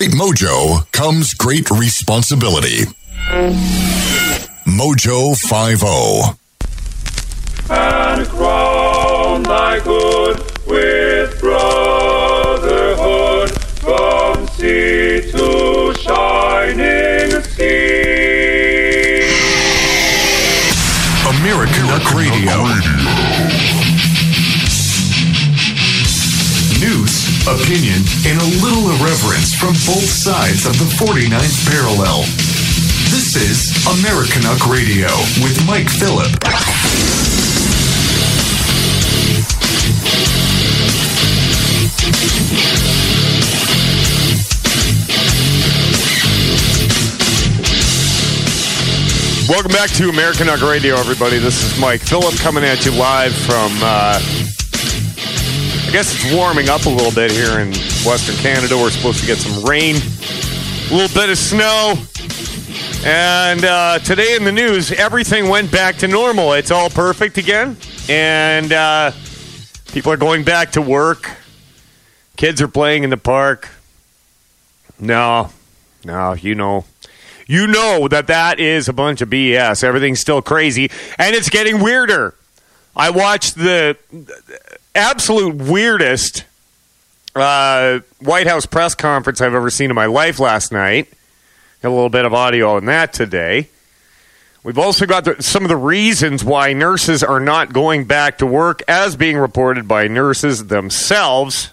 [0.00, 2.84] Great mojo comes great responsibility.
[4.64, 5.36] Mojo
[5.84, 6.34] oh.
[6.38, 6.38] 50.
[7.68, 19.20] And crown thy good with brotherhood from sea to shining sea.
[21.28, 22.56] Americanuck Radio.
[22.56, 22.99] News,
[27.48, 32.20] opinion, and a little irreverence from both sides of the 49th parallel.
[33.08, 35.08] This is Americanuck Radio
[35.40, 36.30] with Mike Phillip.
[49.48, 51.38] Welcome back to Americanuck Radio, everybody.
[51.38, 53.72] This is Mike Phillip coming at you live from.
[53.80, 54.49] Uh,
[55.90, 57.70] I guess it's warming up a little bit here in
[58.06, 58.76] Western Canada.
[58.76, 61.96] We're supposed to get some rain, a little bit of snow,
[63.04, 66.52] and uh, today in the news, everything went back to normal.
[66.52, 67.76] It's all perfect again,
[68.08, 69.10] and uh,
[69.90, 71.28] people are going back to work.
[72.36, 73.68] Kids are playing in the park.
[75.00, 75.50] No,
[76.04, 76.84] no, you know
[77.48, 79.82] you know that that is a bunch of BS.
[79.82, 80.88] Everything's still crazy,
[81.18, 82.36] and it's getting weirder.
[82.94, 83.96] I watched the
[84.94, 86.44] absolute weirdest
[87.34, 91.08] uh, White House press conference I've ever seen in my life last night.
[91.82, 93.68] A little bit of audio on that today.
[94.62, 98.46] We've also got the, some of the reasons why nurses are not going back to
[98.46, 101.72] work, as being reported by nurses themselves.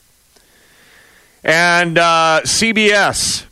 [1.43, 3.47] And uh, CBS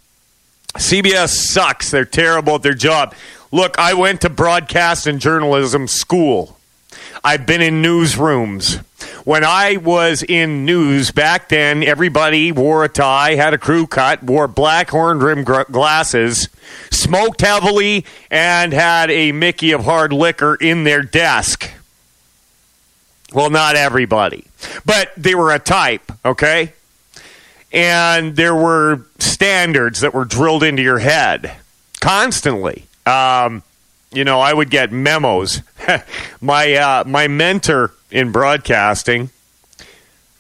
[0.78, 1.92] CBS sucks.
[1.92, 3.16] They're terrible at their job.
[3.52, 6.58] Look, I went to broadcast and journalism school.
[7.26, 8.84] I've been in newsrooms.
[9.26, 14.24] When I was in news back then, everybody wore a tie, had a crew cut,
[14.24, 16.48] wore black horn rimmed glasses,
[16.92, 21.72] smoked heavily, and had a Mickey of hard liquor in their desk.
[23.34, 24.46] Well, not everybody,
[24.86, 26.74] but they were a type, okay?
[27.76, 31.58] and there were standards that were drilled into your head
[32.00, 32.86] constantly.
[33.06, 33.64] Um,
[34.16, 35.62] you know, I would get memos.
[36.42, 39.30] my uh, my mentor in broadcasting,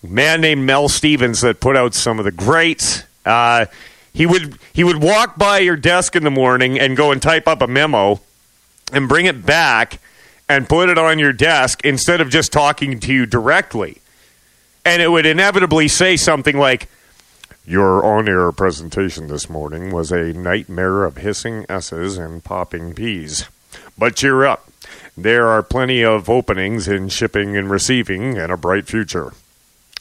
[0.01, 3.03] man named Mel Stevens, that put out some of the greats.
[3.25, 3.65] Uh,
[4.13, 7.47] he would he would walk by your desk in the morning and go and type
[7.47, 8.21] up a memo
[8.93, 9.99] and bring it back
[10.47, 13.97] and put it on your desk instead of just talking to you directly.
[14.85, 16.87] And it would inevitably say something like,
[17.65, 23.49] your on air presentation this morning was a nightmare of hissing S's and popping P's.
[23.97, 24.69] But cheer up.
[25.17, 29.33] There are plenty of openings in shipping and receiving and a bright future.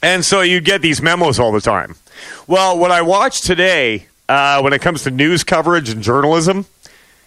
[0.01, 1.95] And so you get these memos all the time.
[2.47, 6.65] Well, what I watched today uh, when it comes to news coverage and journalism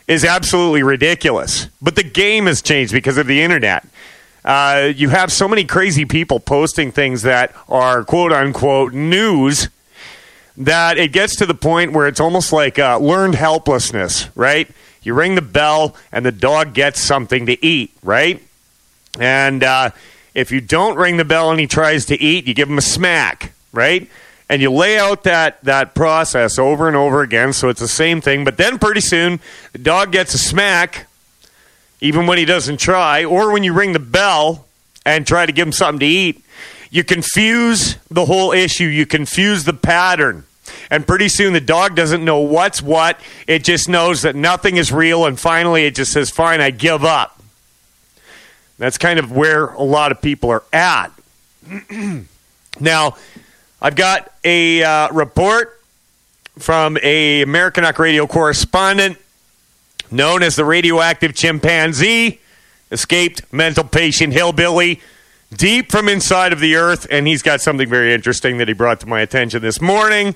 [0.07, 1.69] is absolutely ridiculous.
[1.81, 3.87] But the game has changed because of the internet.
[4.45, 9.69] Uh, you have so many crazy people posting things that are quote unquote news
[10.57, 14.69] that it gets to the point where it's almost like uh, learned helplessness, right?
[15.03, 18.43] You ring the bell and the dog gets something to eat, right?
[19.19, 19.91] And uh,
[20.35, 22.83] if you don't ring the bell and he tries to eat, you give him a
[22.83, 24.09] smack, right?
[24.49, 28.21] And you lay out that, that process over and over again, so it's the same
[28.21, 28.45] thing.
[28.45, 29.41] But then pretty soon,
[29.73, 31.07] the dog gets a smack,
[32.01, 34.67] even when he doesn't try, or when you ring the bell
[35.05, 36.45] and try to give him something to eat,
[36.91, 38.85] you confuse the whole issue.
[38.85, 40.45] You confuse the pattern.
[40.91, 43.21] And pretty soon the dog doesn't know what's what.
[43.47, 45.27] It just knows that nothing is real.
[45.27, 47.43] And finally it just says, fine, I give up.
[48.79, 51.09] That's kind of where a lot of people are at.
[52.81, 53.17] now,
[53.83, 55.81] I've got a uh, report
[56.59, 59.19] from a Americanuck Radio correspondent
[60.11, 62.41] known as the radioactive chimpanzee,
[62.91, 65.01] escaped mental patient hillbilly,
[65.55, 69.01] deep from inside of the earth, and he's got something very interesting that he brought
[69.01, 70.35] to my attention this morning.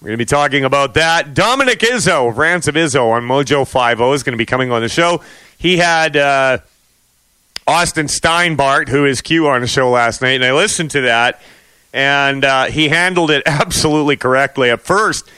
[0.00, 1.32] We're going to be talking about that.
[1.32, 4.90] Dominic Izzo, Rants of Izzo on Mojo 50 is going to be coming on the
[4.90, 5.22] show.
[5.56, 6.58] He had uh,
[7.66, 11.40] Austin Steinbart, who is Q on the show last night, and I listened to that,
[11.94, 14.68] and uh, he handled it absolutely correctly.
[14.68, 15.30] At first,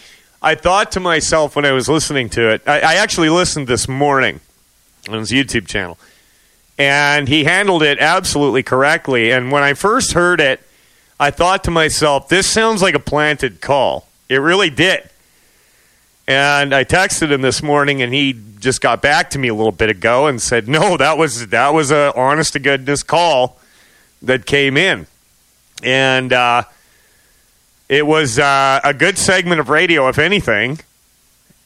[0.42, 3.86] I thought to myself when I was listening to it, I, I actually listened this
[3.86, 4.40] morning
[5.08, 5.98] on his YouTube channel,
[6.76, 9.30] and he handled it absolutely correctly.
[9.30, 10.60] And when I first heard it,
[11.20, 14.07] I thought to myself, this sounds like a planted call.
[14.28, 15.08] It really did.
[16.26, 19.72] And I texted him this morning, and he just got back to me a little
[19.72, 23.58] bit ago and said, "No, that was that was a honest to goodness call
[24.22, 25.06] that came in."
[25.82, 26.64] And uh,
[27.88, 30.80] it was uh, a good segment of radio, if anything.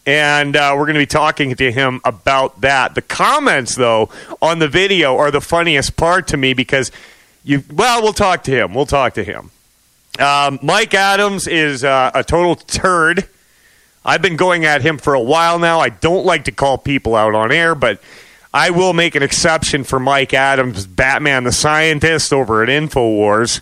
[0.04, 2.94] And uh, we're going to be talking to him about that.
[2.94, 4.10] The comments, though,
[4.40, 6.90] on the video are the funniest part to me because
[7.44, 8.74] you, well, we'll talk to him.
[8.74, 9.50] We'll talk to him.
[10.18, 13.28] Um, Mike Adams is uh, a total turd.
[14.04, 15.80] I've been going at him for a while now.
[15.80, 18.00] I don't like to call people out on air, but
[18.52, 23.60] I will make an exception for Mike Adams, Batman the Scientist over at InfoWars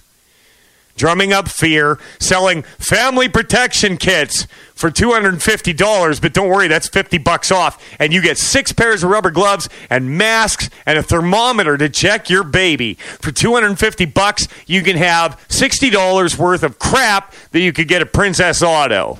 [0.96, 7.50] drumming up fear, selling family protection kits for $250, but don't worry, that's 50 bucks
[7.50, 11.88] off and you get 6 pairs of rubber gloves and masks and a thermometer to
[11.88, 12.94] check your baby.
[12.94, 18.12] For 250 bucks, you can have $60 worth of crap that you could get at
[18.12, 19.18] Princess Auto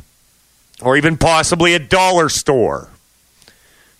[0.83, 2.89] or even possibly a dollar store.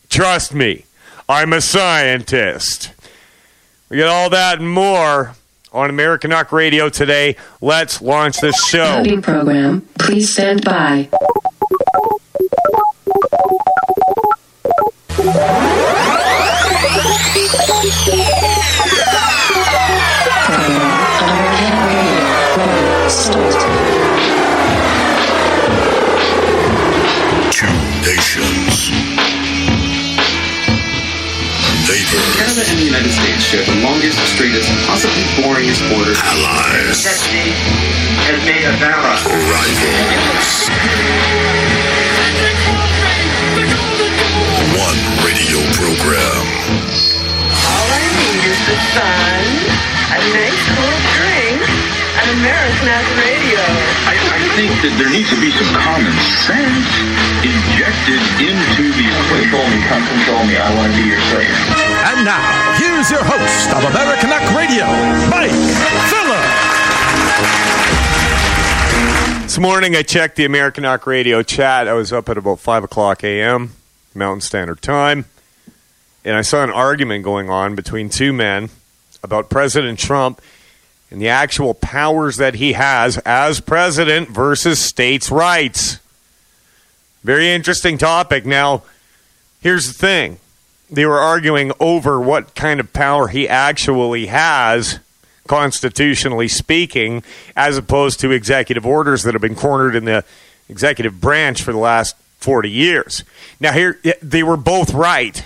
[0.09, 0.85] Trust me,
[1.29, 2.93] I'm a scientist.
[3.89, 5.35] We get all that and more
[5.73, 7.37] on Americanuck Radio today.
[7.61, 8.97] Let's launch this show.
[8.99, 9.83] Loading program.
[9.99, 11.09] Please stand by.
[20.47, 20.81] Program
[21.21, 23.09] American Radio.
[23.09, 23.61] Start.
[27.53, 27.67] Two
[28.07, 28.50] nations.
[32.11, 36.11] Canada and the United States share the longest, straightest, and possibly boringest border.
[36.19, 37.07] Allies.
[37.07, 39.15] has made a barra.
[39.31, 40.67] Rivals.
[44.75, 46.43] One radio program.
[47.47, 49.43] All I need is the sun,
[50.11, 52.91] a nice cool drink, and American
[53.23, 53.63] Radio.
[54.11, 56.11] I, I think that there needs to be some common
[56.43, 56.91] sense
[57.47, 60.57] injected into the Control me, come control me.
[60.59, 61.90] I want to be your slave.
[62.03, 62.41] And now,
[62.79, 64.87] here's your host of Americanuck Radio,
[65.29, 65.51] Mike
[66.09, 66.41] Phillip.
[69.43, 71.89] This morning, I checked the Americanuck Radio chat.
[71.89, 73.73] I was up at about 5 o'clock a.m.,
[74.15, 75.27] Mountain Standard Time,
[76.25, 78.71] and I saw an argument going on between two men
[79.23, 80.41] about President Trump
[81.11, 85.99] and the actual powers that he has as president versus states' rights.
[87.23, 88.47] Very interesting topic.
[88.47, 88.85] Now,
[89.61, 90.39] here's the thing
[90.91, 94.99] they were arguing over what kind of power he actually has,
[95.47, 97.23] constitutionally speaking,
[97.57, 100.25] as opposed to executive orders that have been cornered in the
[100.69, 103.25] executive branch for the last 40 years.
[103.61, 105.45] Now, here, they were both right.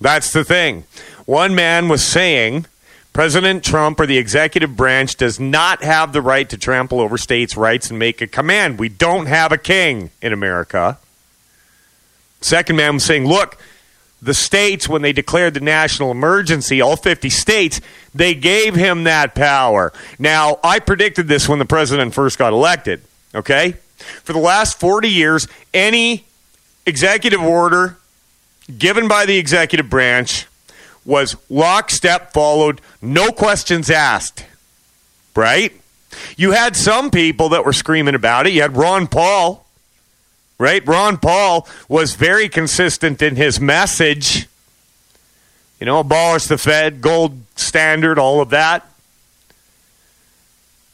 [0.00, 0.84] That's the thing.
[1.24, 2.66] One man was saying
[3.12, 7.56] President Trump or the executive branch does not have the right to trample over states'
[7.56, 8.78] rights and make a command.
[8.78, 10.98] We don't have a king in America.
[12.42, 13.56] Second man was saying, look,
[14.26, 17.80] the states, when they declared the national emergency, all 50 states,
[18.14, 19.92] they gave him that power.
[20.18, 23.02] Now, I predicted this when the president first got elected,
[23.34, 23.76] okay?
[24.24, 26.26] For the last 40 years, any
[26.84, 27.98] executive order
[28.76, 30.46] given by the executive branch
[31.04, 34.44] was lockstep followed, no questions asked,
[35.36, 35.72] right?
[36.36, 38.52] You had some people that were screaming about it.
[38.54, 39.65] You had Ron Paul
[40.58, 40.86] right?
[40.86, 44.48] Ron Paul was very consistent in his message.
[45.80, 48.88] You know, abolish the Fed, gold standard, all of that.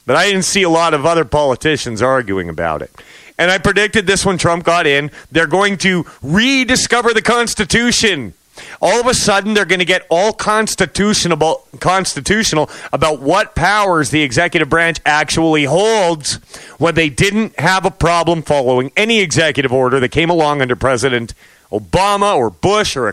[0.05, 2.91] But I didn't see a lot of other politicians arguing about it.
[3.39, 5.11] And I predicted this when Trump got in.
[5.31, 8.35] They're going to rediscover the Constitution.
[8.81, 14.23] All of a sudden, they're going to get all constitutional, constitutional about what powers the
[14.23, 16.35] executive branch actually holds
[16.79, 21.35] when they didn't have a problem following any executive order that came along under President
[21.71, 23.13] Obama or Bush or a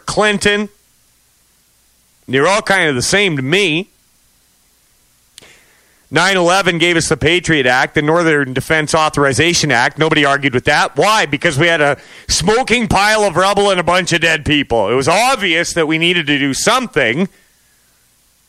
[6.11, 9.99] 9 11 gave us the Patriot Act, the Northern Defense Authorization Act.
[9.99, 10.97] Nobody argued with that.
[10.97, 11.27] Why?
[11.27, 14.89] Because we had a smoking pile of rubble and a bunch of dead people.
[14.89, 17.29] It was obvious that we needed to do something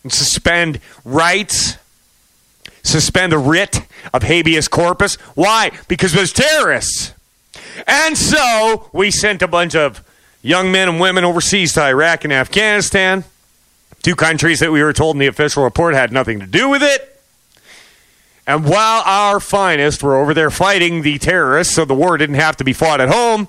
[0.03, 1.77] and suspend rights,
[2.83, 5.17] suspend the writ of habeas corpus.
[5.35, 5.71] Why?
[5.87, 7.13] Because there's terrorists.
[7.87, 10.03] And so we sent a bunch of
[10.41, 13.25] young men and women overseas to Iraq and Afghanistan,
[14.03, 16.83] two countries that we were told in the official report had nothing to do with
[16.83, 17.10] it.
[18.51, 22.57] And while our finest were over there fighting the terrorists, so the war didn't have
[22.57, 23.47] to be fought at home,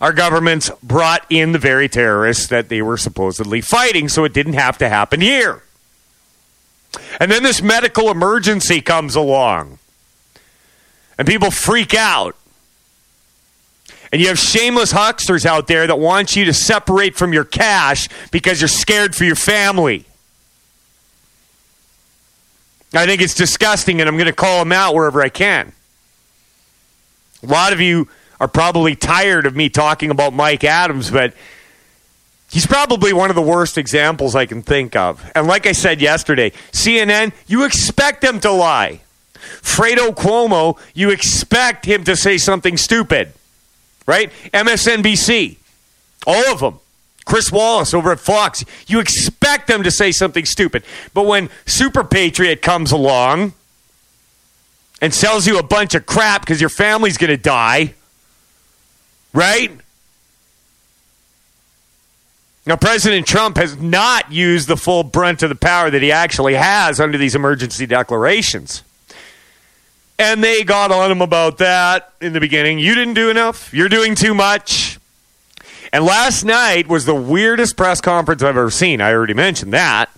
[0.00, 4.54] our governments brought in the very terrorists that they were supposedly fighting, so it didn't
[4.54, 5.62] have to happen here.
[7.20, 9.78] And then this medical emergency comes along,
[11.16, 12.34] and people freak out.
[14.10, 18.08] And you have shameless hucksters out there that want you to separate from your cash
[18.32, 20.04] because you're scared for your family.
[22.94, 25.72] I think it's disgusting, and I'm going to call them out wherever I can.
[27.42, 28.08] A lot of you
[28.38, 31.34] are probably tired of me talking about Mike Adams, but
[32.50, 35.24] he's probably one of the worst examples I can think of.
[35.34, 39.00] And like I said yesterday, CNN, you expect them to lie.
[39.32, 43.32] Fredo Cuomo, you expect him to say something stupid,
[44.06, 44.30] right?
[44.52, 45.56] MSNBC,
[46.26, 46.78] all of them.
[47.32, 50.84] Chris Wallace over at Fox, you expect them to say something stupid.
[51.14, 53.54] But when Super Patriot comes along
[55.00, 57.94] and sells you a bunch of crap because your family's going to die,
[59.32, 59.72] right?
[62.66, 66.52] Now, President Trump has not used the full brunt of the power that he actually
[66.52, 68.82] has under these emergency declarations.
[70.18, 72.78] And they got on him about that in the beginning.
[72.78, 73.72] You didn't do enough.
[73.72, 74.98] You're doing too much.
[75.92, 79.00] And last night was the weirdest press conference I've ever seen.
[79.00, 80.08] I already mentioned that.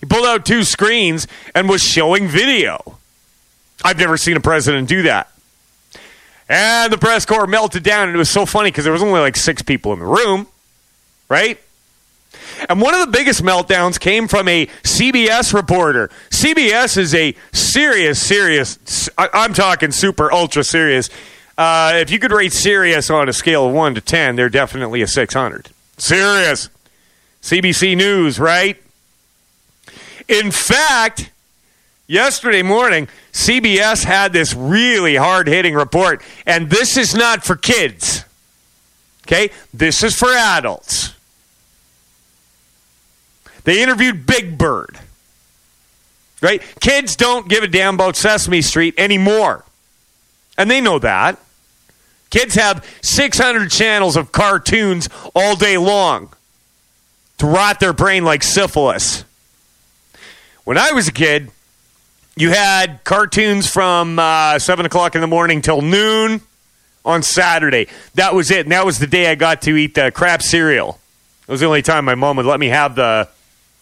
[0.00, 2.98] He pulled out two screens and was showing video.
[3.84, 5.32] I've never seen a president do that.
[6.48, 9.20] And the press corps melted down, and it was so funny because there was only
[9.20, 10.46] like six people in the room,
[11.28, 11.58] right?
[12.68, 16.10] And one of the biggest meltdowns came from a CBS reporter.
[16.30, 21.08] CBS is a serious, serious, I'm talking super ultra serious
[21.58, 25.02] uh, if you could rate serious on a scale of 1 to 10, they're definitely
[25.02, 25.68] a 600.
[25.98, 26.68] Serious.
[27.42, 28.80] CBC News, right?
[30.28, 31.30] In fact,
[32.06, 38.24] yesterday morning, CBS had this really hard hitting report, and this is not for kids.
[39.26, 39.50] Okay?
[39.74, 41.14] This is for adults.
[43.64, 44.98] They interviewed Big Bird.
[46.40, 46.60] Right?
[46.80, 49.64] Kids don't give a damn about Sesame Street anymore.
[50.58, 51.38] And they know that.
[52.32, 56.30] Kids have 600 channels of cartoons all day long
[57.36, 59.24] to rot their brain like syphilis.
[60.64, 61.50] When I was a kid,
[62.34, 66.40] you had cartoons from uh, 7 o'clock in the morning till noon
[67.04, 67.88] on Saturday.
[68.14, 68.60] That was it.
[68.60, 70.98] And that was the day I got to eat the crap cereal.
[71.46, 73.28] It was the only time my mom would let me have the,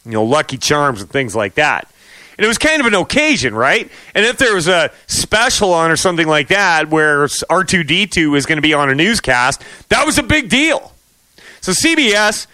[0.04, 1.88] you know, Lucky Charms and things like that.
[2.40, 3.92] And it was kind of an occasion, right?
[4.14, 8.56] And if there was a special on or something like that where R2D2 is going
[8.56, 10.94] to be on a newscast, that was a big deal.
[11.60, 12.46] So CBS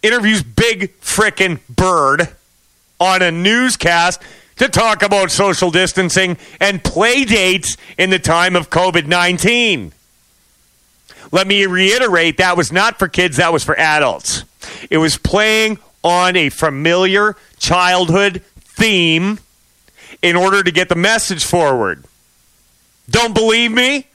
[0.00, 2.28] interviews Big Frickin' Bird
[3.00, 4.22] on a newscast
[4.58, 9.92] to talk about social distancing and play dates in the time of COVID 19.
[11.32, 14.44] Let me reiterate that was not for kids, that was for adults.
[14.88, 18.44] It was playing on a familiar childhood
[18.82, 19.38] theme
[20.22, 22.04] in order to get the message forward.
[23.08, 24.06] Don't believe me?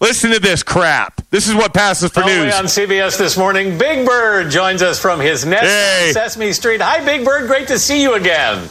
[0.00, 1.20] Listen to this crap.
[1.30, 2.54] This is what passes for Only news.
[2.54, 6.08] on CBS this morning, Big Bird joins us from his nest Hey.
[6.08, 6.80] on Sesame Street.
[6.80, 7.46] Hi, Big Bird.
[7.46, 8.68] Great to see you again.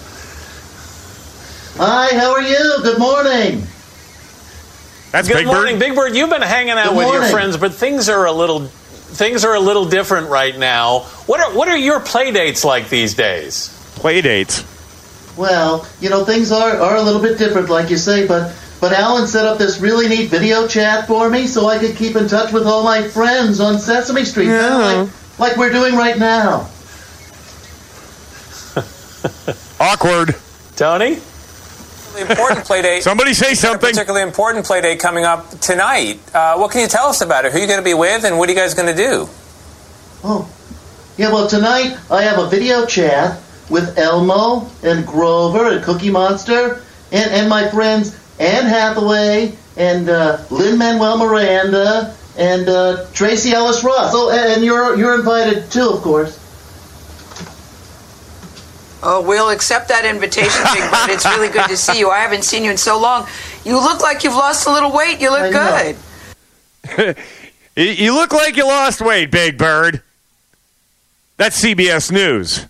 [1.77, 2.79] Hi, how are you?
[2.83, 3.67] Good morning.
[5.11, 5.79] That's Good Big morning, Bird.
[5.79, 6.15] Big Bird.
[6.15, 9.53] You've been hanging out Good with your friends, but things are a little things are
[9.53, 11.01] a little different right now.
[11.27, 13.69] What are what are your play dates like these days?
[13.95, 14.63] Play dates.
[15.37, 18.91] Well, you know, things are, are a little bit different, like you say, but but
[18.91, 22.27] Alan set up this really neat video chat for me so I could keep in
[22.27, 24.75] touch with all my friends on Sesame Street, Yeah.
[24.77, 25.09] like,
[25.39, 26.67] like we're doing right now.
[29.79, 30.35] Awkward.
[30.75, 31.19] Tony?
[32.19, 33.01] important play date.
[33.03, 33.89] Somebody say A something.
[33.91, 36.19] particularly important play date coming up tonight.
[36.35, 37.51] Uh, what can you tell us about it?
[37.51, 39.27] Who are you going to be with, and what are you guys going to do?
[40.23, 40.47] Oh,
[41.17, 41.31] yeah.
[41.31, 43.39] Well, tonight I have a video chat
[43.73, 50.43] with Elmo and Grover and Cookie Monster and, and my friends Anne Hathaway and uh,
[50.51, 54.11] Lin Manuel Miranda and uh, Tracee Ellis Ross.
[54.13, 56.39] Oh, and you're you're invited too, of course.
[59.05, 61.09] Oh, we'll accept that invitation, Big Bird.
[61.09, 62.09] It's really good to see you.
[62.09, 63.27] I haven't seen you in so long.
[63.65, 65.19] You look like you've lost a little weight.
[65.19, 67.17] You look good.
[67.75, 70.03] You- you look like you lost weight, Big Bird.
[71.37, 72.67] That's CBS News.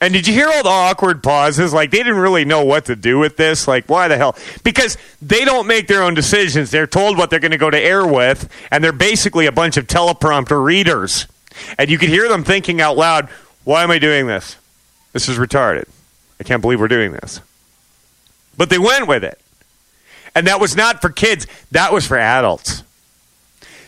[0.00, 1.72] And did you hear all the awkward pauses?
[1.72, 3.66] Like they didn't really know what to do with this.
[3.66, 4.36] Like why the hell?
[4.62, 6.70] Because they don't make their own decisions.
[6.70, 9.76] They're told what they're going to go to air with, and they're basically a bunch
[9.76, 11.26] of teleprompter readers.
[11.78, 13.28] And you could hear them thinking out loud,
[13.64, 14.56] "Why am I doing this?
[15.12, 15.86] This is retarded.
[16.38, 17.40] I can't believe we're doing this."
[18.58, 19.40] But they went with it.
[20.34, 22.82] And that was not for kids, that was for adults.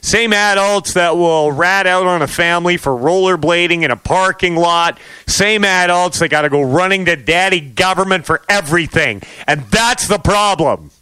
[0.09, 4.99] Same adults that will rat out on a family for rollerblading in a parking lot.
[5.27, 9.21] Same adults that got to go running to daddy government for everything.
[9.47, 10.93] And that's the problem.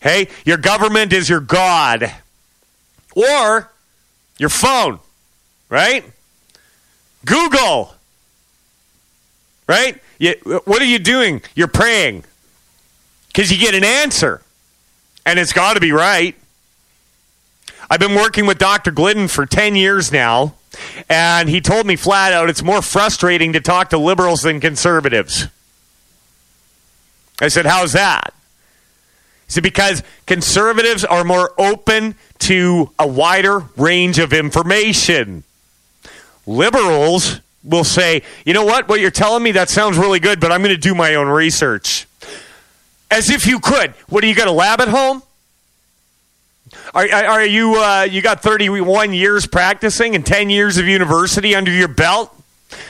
[0.00, 2.10] Hey, your government is your God.
[3.14, 3.70] Or
[4.38, 5.00] your phone,
[5.68, 6.06] right?
[7.26, 7.94] Google.
[9.68, 10.00] Right?
[10.18, 11.42] You, what are you doing?
[11.54, 12.24] You're praying
[13.26, 14.40] because you get an answer,
[15.26, 16.34] and it's got to be right.
[17.90, 18.90] I've been working with Dr.
[18.90, 20.54] Glidden for 10 years now,
[21.08, 25.46] and he told me flat out it's more frustrating to talk to liberals than conservatives.
[27.40, 28.32] I said, How's that?
[29.46, 35.44] He said, Because conservatives are more open to a wider range of information.
[36.46, 38.88] Liberals will say, You know what?
[38.88, 41.28] What you're telling me, that sounds really good, but I'm going to do my own
[41.28, 42.06] research.
[43.10, 43.92] As if you could.
[44.08, 45.22] What do you got a lab at home?
[46.94, 51.54] Are, are, are you uh, you got 31 years practicing and 10 years of university
[51.54, 52.34] under your belt?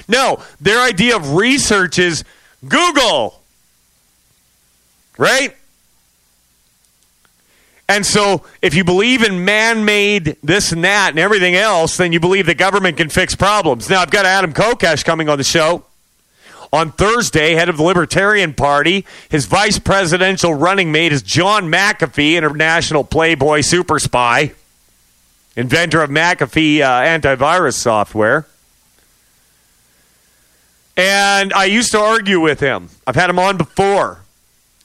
[0.09, 2.25] No, their idea of research is
[2.67, 3.41] Google.
[5.19, 5.57] Right?
[7.87, 12.13] And so, if you believe in man made this and that and everything else, then
[12.13, 13.91] you believe the government can fix problems.
[13.91, 15.85] Now, I've got Adam Kokesh coming on the show
[16.75, 19.07] on Thursday, head of the Libertarian Party.
[19.29, 24.53] His vice presidential running mate is John McAfee, international playboy super spy,
[25.55, 28.47] inventor of McAfee uh, antivirus software.
[30.97, 32.89] And I used to argue with him.
[33.07, 34.23] I've had him on before.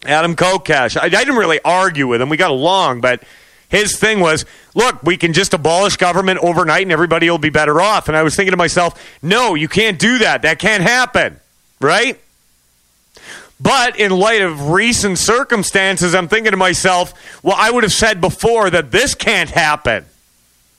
[0.05, 0.95] Adam Kokesh.
[0.95, 2.29] I, I didn't really argue with him.
[2.29, 3.23] We got along, but
[3.67, 7.81] his thing was, look, we can just abolish government overnight and everybody will be better
[7.81, 8.07] off.
[8.07, 10.43] And I was thinking to myself, no, you can't do that.
[10.43, 11.39] That can't happen,
[11.79, 12.19] right?
[13.59, 17.13] But in light of recent circumstances, I'm thinking to myself,
[17.43, 20.05] well, I would have said before that this can't happen.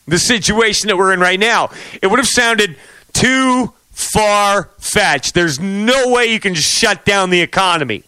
[0.06, 2.76] The situation that we're in right now, it would have sounded
[3.12, 5.34] too far fetched.
[5.34, 8.04] There's no way you can just shut down the economy.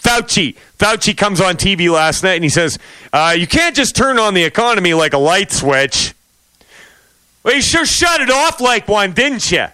[0.00, 0.56] Fauci.
[0.78, 2.78] Fauci comes on TV last night and he says,
[3.12, 6.14] uh, You can't just turn on the economy like a light switch.
[7.42, 9.66] Well, you sure shut it off like one, didn't you?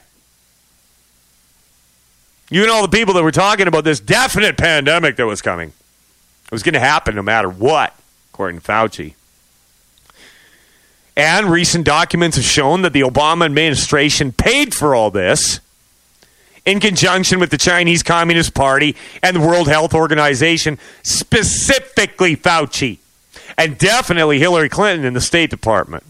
[2.52, 5.70] You and all the people that were talking about this definite pandemic that was coming.
[5.70, 7.96] It was going to happen no matter what,
[8.30, 9.14] according to Fauci.
[11.16, 15.60] And recent documents have shown that the Obama administration paid for all this
[16.66, 22.98] in conjunction with the Chinese Communist Party and the World Health Organization, specifically Fauci,
[23.56, 26.04] and definitely Hillary Clinton in the State Department.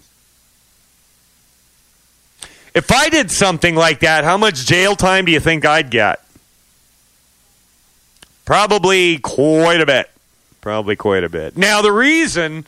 [2.74, 6.18] If I did something like that, how much jail time do you think I'd get?
[8.44, 10.10] Probably quite a bit.
[10.60, 11.56] Probably quite a bit.
[11.56, 12.64] Now, the reason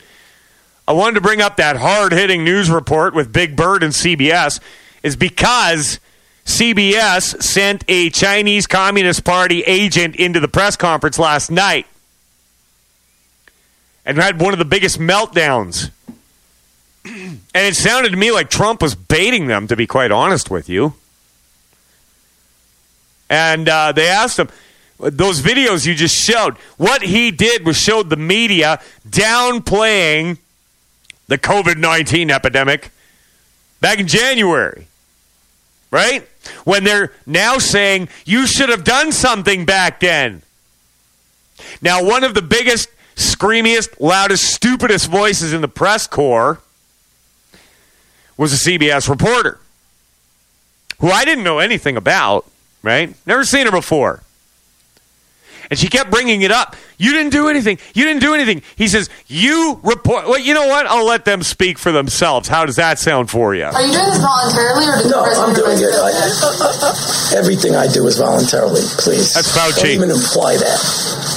[0.87, 4.59] I wanted to bring up that hard hitting news report with Big Bird and CBS
[5.03, 5.99] is because
[6.45, 11.87] CBS sent a Chinese Communist Party agent into the press conference last night
[14.05, 15.89] and had one of the biggest meltdowns.
[17.05, 20.69] and it sounded to me like Trump was baiting them, to be quite honest with
[20.69, 20.93] you.
[23.29, 24.49] And uh, they asked him,
[24.99, 30.37] those videos you just showed, what he did was showed the media downplaying
[31.27, 32.91] the COVID 19 epidemic
[33.81, 34.87] back in January.
[35.91, 36.27] Right?
[36.63, 40.41] When they're now saying you should have done something back then.
[41.81, 46.59] Now, one of the biggest, screamiest, loudest, stupidest voices in the press corps
[48.37, 49.59] was a CBS reporter
[50.99, 52.45] who I didn't know anything about,
[52.83, 53.15] right?
[53.25, 54.21] Never seen her before.
[55.69, 56.75] And she kept bringing it up.
[56.97, 57.77] You didn't do anything.
[57.93, 58.61] You didn't do anything.
[58.75, 60.27] He says, You report.
[60.27, 60.85] Well, you know what?
[60.87, 62.47] I'll let them speak for themselves.
[62.47, 63.65] How does that sound for you?
[63.65, 65.93] Are you doing this voluntarily or did No, the press I'm doing it.
[65.93, 69.33] I, everything I do is voluntarily, please.
[69.33, 69.75] That's Fauci.
[69.81, 71.34] Don't even imply that.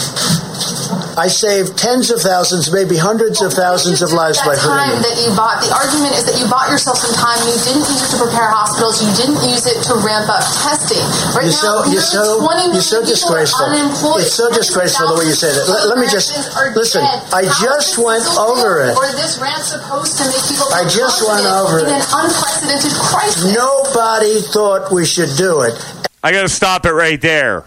[1.19, 5.03] I saved tens of thousands, maybe hundreds of thousands of lives by that putting time
[5.03, 7.43] that you bought, the argument is that you bought yourself some time.
[7.43, 9.03] You didn't use it to prepare hospitals.
[9.03, 11.03] You didn't use it to ramp up testing.
[11.35, 12.07] Right You're now, so you're
[12.39, 13.67] nearly 20 so you're so people are disgraceful.
[13.67, 14.23] unemployed.
[14.23, 15.67] It's so disgraceful the way you say that.
[15.67, 16.31] Let, let me just
[16.79, 17.03] listen.
[17.03, 17.19] dead.
[17.35, 18.95] I just went over it.
[18.95, 21.99] Or this rant supposed to make people I just went confident over in it.
[21.99, 23.43] an unprecedented crisis?
[23.51, 25.75] Nobody thought we should do it.
[26.23, 27.67] I got to stop it right there.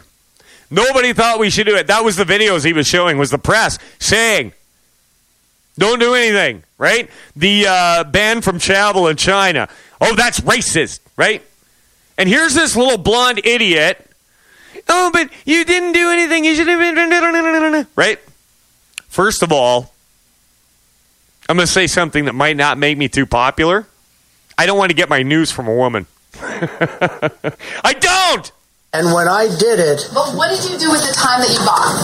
[0.72, 1.88] Nobody thought we should do it.
[1.88, 3.18] That was the videos he was showing.
[3.18, 4.54] Was the press saying,
[5.78, 7.10] "Don't do anything." Right?
[7.36, 9.68] The uh, ban from travel in China.
[10.00, 11.44] Oh, that's racist, right?
[12.18, 14.10] And here's this little blonde idiot.
[14.88, 16.46] Oh, but you didn't do anything.
[16.46, 18.20] You should have been right.
[19.10, 19.94] First of all,
[21.50, 23.86] I'm going to say something that might not make me too popular.
[24.58, 26.06] I don't want to get my news from a woman.
[26.42, 28.52] I don't.
[28.94, 31.64] And when I did it, But what did you do with the time that you
[31.64, 31.96] bought?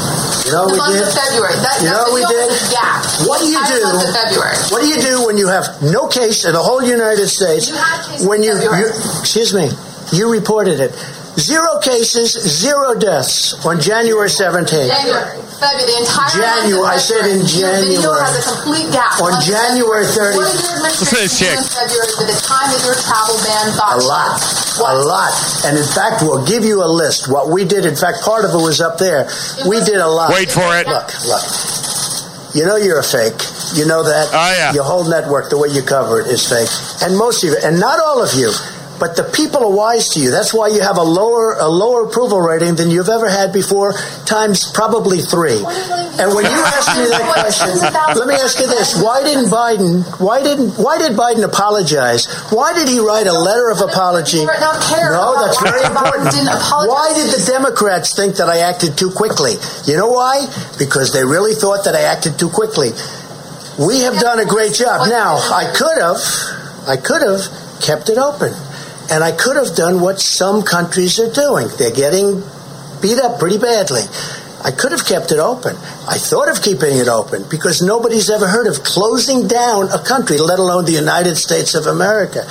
[0.47, 1.03] you know the we did.
[1.03, 1.51] of February.
[1.59, 2.47] That, You know what we did?
[2.71, 3.03] gap.
[3.27, 3.83] What do you do?
[3.91, 4.55] month of February.
[4.71, 7.67] What do you do when you have no case in the whole United States?
[7.67, 8.87] You had cases when you, you
[9.19, 9.67] excuse me,
[10.15, 10.95] you reported it.
[11.37, 14.89] Zero cases, zero deaths on January 17th.
[14.89, 17.93] January, February, the entire January, I said in January.
[17.93, 18.25] Your video January.
[18.25, 19.21] has a complete gap.
[19.21, 20.33] On Month of January 30th.
[20.33, 22.97] What did your Listen to this administration do in February with the time that your
[23.05, 24.33] travel ban got A lot.
[24.81, 25.33] A lot.
[25.69, 27.29] And in fact, we'll give you a list.
[27.29, 29.29] What we did, in fact, part of it was up there.
[29.69, 30.33] We did a lot.
[30.33, 30.89] Wait for it.
[30.89, 31.45] Look, look.
[32.57, 33.37] You know you're a fake.
[33.77, 34.33] You know that.
[34.33, 34.73] Oh, yeah.
[34.73, 36.69] Your whole network, the way you cover it, is fake.
[37.05, 38.49] And most of you, and not all of you,
[38.99, 40.31] but the people are wise to you.
[40.31, 43.93] That's why you have a lower a lower approval rating than you've ever had before,
[44.25, 45.61] times probably three.
[46.17, 47.77] And when you ask me that question,
[48.17, 50.01] let me ask you this: Why didn't Biden?
[50.19, 50.73] Why didn't?
[50.81, 52.25] Why did Biden apologize?
[52.49, 54.45] Why did he write a letter of apology?
[54.45, 56.33] right now care No, that's very important.
[56.89, 59.53] Why did the Democrats think that I acted too quickly?
[59.85, 60.45] You know why?
[60.79, 62.89] Because they really thought that I acted too quickly.
[63.77, 65.07] We have done a great job.
[65.07, 66.17] Now, I could have,
[66.89, 67.45] I could have
[67.79, 68.49] kept it open.
[69.09, 71.67] And I could have done what some countries are doing.
[71.77, 72.43] They're getting
[73.01, 74.01] beat up pretty badly.
[74.63, 75.75] I could have kept it open.
[76.09, 80.37] I thought of keeping it open because nobody's ever heard of closing down a country,
[80.37, 82.43] let alone the United States of America.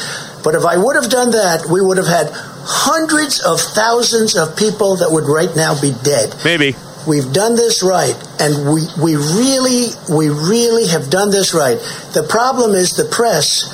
[0.44, 4.56] But if I would have done that, we would have had hundreds of thousands of
[4.56, 6.34] people that would right now be dead.
[6.44, 6.76] Maybe.
[7.06, 11.78] We've done this right, and we, we really, we really have done this right.
[12.14, 13.66] The problem is the press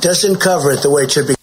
[0.00, 1.33] doesn't cover it the way it should be.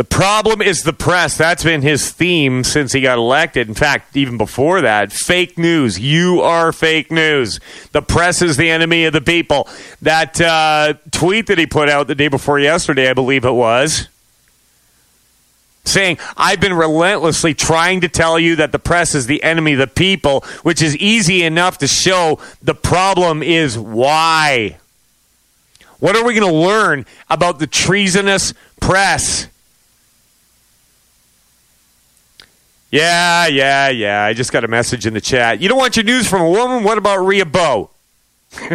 [0.00, 1.36] The problem is the press.
[1.36, 3.68] That's been his theme since he got elected.
[3.68, 6.00] In fact, even before that, fake news.
[6.00, 7.60] You are fake news.
[7.92, 9.68] The press is the enemy of the people.
[10.00, 14.08] That uh, tweet that he put out the day before yesterday, I believe it was,
[15.84, 19.80] saying, I've been relentlessly trying to tell you that the press is the enemy of
[19.80, 22.38] the people, which is easy enough to show.
[22.62, 24.78] The problem is why.
[25.98, 29.49] What are we going to learn about the treasonous press?
[32.90, 34.24] Yeah, yeah, yeah.
[34.24, 35.60] I just got a message in the chat.
[35.60, 36.82] You don't want your news from a woman?
[36.82, 37.90] What about Rhea Bow?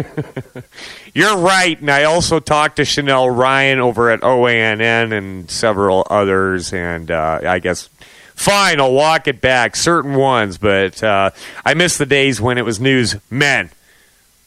[1.14, 1.78] You're right.
[1.78, 6.72] And I also talked to Chanel Rion over at OANN and several others.
[6.72, 7.88] And uh, I guess,
[8.34, 9.76] fine, I'll walk it back.
[9.76, 10.56] Certain ones.
[10.56, 11.30] But uh,
[11.64, 13.70] I miss the days when it was news men.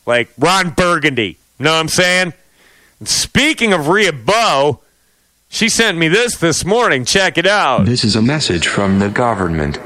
[0.08, 1.38] Like Ron Burgundy.
[1.60, 2.34] Know what I'm saying?
[3.00, 4.80] And speaking of Rhea Bow,
[5.50, 7.04] she sent me this this morning.
[7.06, 7.86] Check it out.
[7.86, 9.80] This is a message from the government.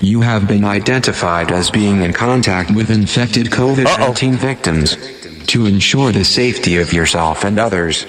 [0.00, 4.96] You have been identified as being in contact with infected COVID 19 victims.
[5.48, 8.06] To ensure the safety of yourself and others,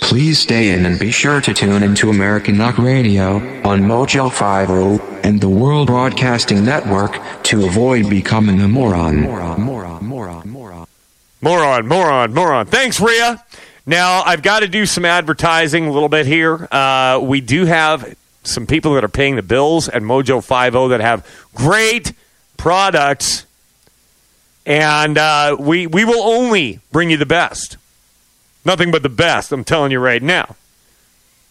[0.00, 3.36] please stay in and be sure to tune into Americanuck Radio
[3.68, 9.22] on Mojo 50 and the World Broadcasting Network to avoid becoming a moron.
[9.22, 10.86] Moron, moron, moron, moron.
[11.42, 12.66] Moron, moron, moron.
[12.66, 13.44] Thanks, Rhea.
[13.86, 16.68] Now, I've got to do some advertising a little bit here.
[16.70, 21.00] Uh, we do have some people that are paying the bills at Mojo 50 that
[21.00, 22.12] have great
[22.56, 23.44] products,
[24.64, 27.76] and uh, we, we will only bring you the best.
[28.64, 30.56] Nothing but the best, I'm telling you right now.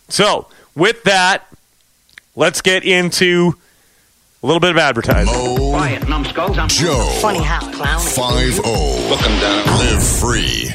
[0.10, 1.46] So, with that,
[2.36, 3.54] let's get into
[4.42, 5.56] a little bit of advertising.
[5.56, 6.58] Quiet, numbskulls.
[6.58, 7.18] I'm Joe.
[7.22, 8.08] Funny how clowning.
[8.08, 8.58] 5
[9.10, 9.78] Look him down.
[9.78, 10.72] Live free.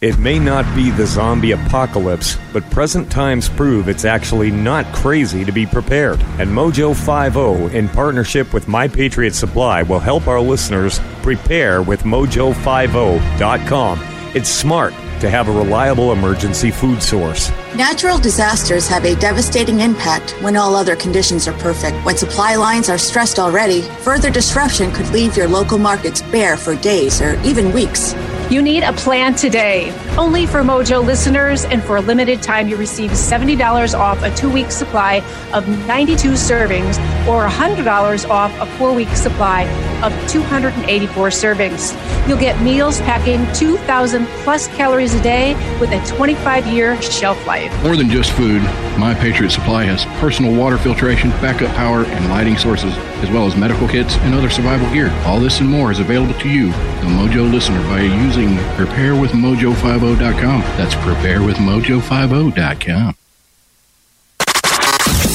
[0.00, 5.44] It may not be the zombie apocalypse, but present times prove it's actually not crazy
[5.44, 6.20] to be prepared.
[6.38, 12.02] And Mojo 50, in partnership with My Patriot Supply, will help our listeners prepare with
[12.02, 14.00] Mojo50.com.
[14.34, 17.50] It's smart to have a reliable emergency food source.
[17.76, 21.96] Natural disasters have a devastating impact when all other conditions are perfect.
[22.04, 26.74] When supply lines are stressed already, further disruption could leave your local markets bare for
[26.74, 28.12] days or even weeks.
[28.50, 29.90] You need a plan today.
[30.18, 34.50] Only for Mojo listeners, and for a limited time, you receive $70 off a two
[34.50, 35.22] week supply
[35.54, 39.62] of 92 servings or $100 off a four week supply
[40.02, 42.28] of 284 servings.
[42.28, 47.72] You'll get meals packing 2,000 plus calories a day with a 25 year shelf life.
[47.82, 48.62] More than just food,
[48.98, 53.56] My Patriot Supply has personal water filtration, backup power, and lighting sources, as well as
[53.56, 55.10] medical kits and other survival gear.
[55.24, 60.60] All this and more is available to you, the Mojo listener, by using preparewithmojo50.com.
[60.76, 63.14] That's preparewithmojo50.com.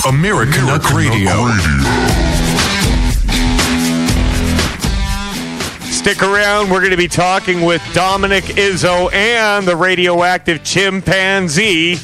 [0.04, 1.48] Americanuck Radio.
[5.92, 6.70] Stick around.
[6.70, 11.98] We're going to be talking with Dominic Izzo and the radioactive chimpanzee,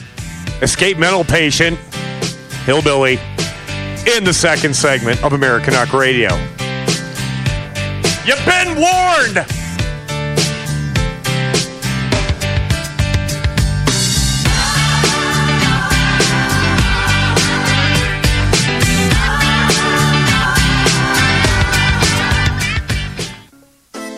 [0.62, 1.78] escape mental patient,
[2.66, 3.20] hillbilly,
[4.16, 6.36] in the second segment of Americanuck Radio.
[8.26, 9.65] You've been warned!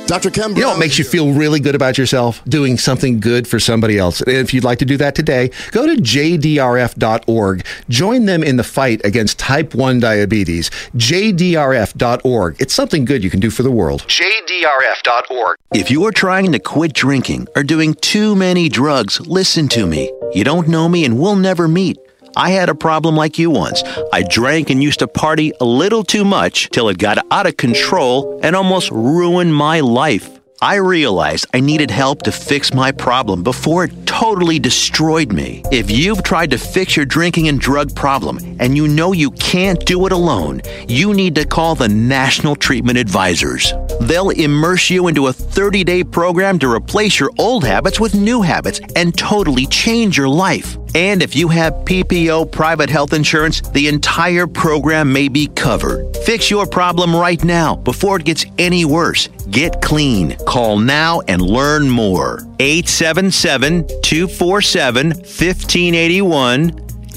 [0.07, 0.31] Dr.
[0.31, 2.41] Ken You know what makes you feel really good about yourself?
[2.45, 4.21] Doing something good for somebody else.
[4.21, 7.65] And if you'd like to do that today, go to jdrf.org.
[7.89, 10.69] Join them in the fight against type 1 diabetes.
[10.95, 12.55] jdrf.org.
[12.59, 14.03] It's something good you can do for the world.
[14.07, 15.57] jdrf.org.
[15.73, 20.11] If you are trying to quit drinking or doing too many drugs, listen to me.
[20.33, 21.97] You don't know me and we'll never meet.
[22.37, 23.81] I had a problem like you once.
[24.13, 27.57] I drank and used to party a little too much till it got out of
[27.57, 30.37] control and almost ruined my life.
[30.61, 35.63] I realized I needed help to fix my problem before it totally destroyed me.
[35.71, 39.83] If you've tried to fix your drinking and drug problem and you know you can't
[39.85, 43.73] do it alone, you need to call the National Treatment Advisors.
[44.01, 48.41] They'll immerse you into a 30 day program to replace your old habits with new
[48.41, 50.77] habits and totally change your life.
[50.97, 56.17] And if you have PPO private health insurance, the entire program may be covered.
[56.25, 59.27] Fix your problem right now before it gets any worse.
[59.51, 60.35] Get clean.
[60.47, 62.39] Call now and learn more.
[62.59, 66.69] 877 247 1581.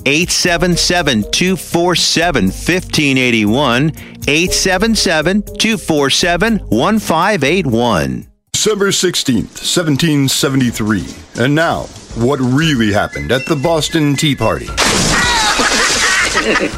[0.04, 3.92] 877 247 1581.
[4.28, 8.26] 877 247 1581.
[8.52, 11.42] December 16th, 1773.
[11.42, 14.66] And now, what really happened at the Boston Tea Party.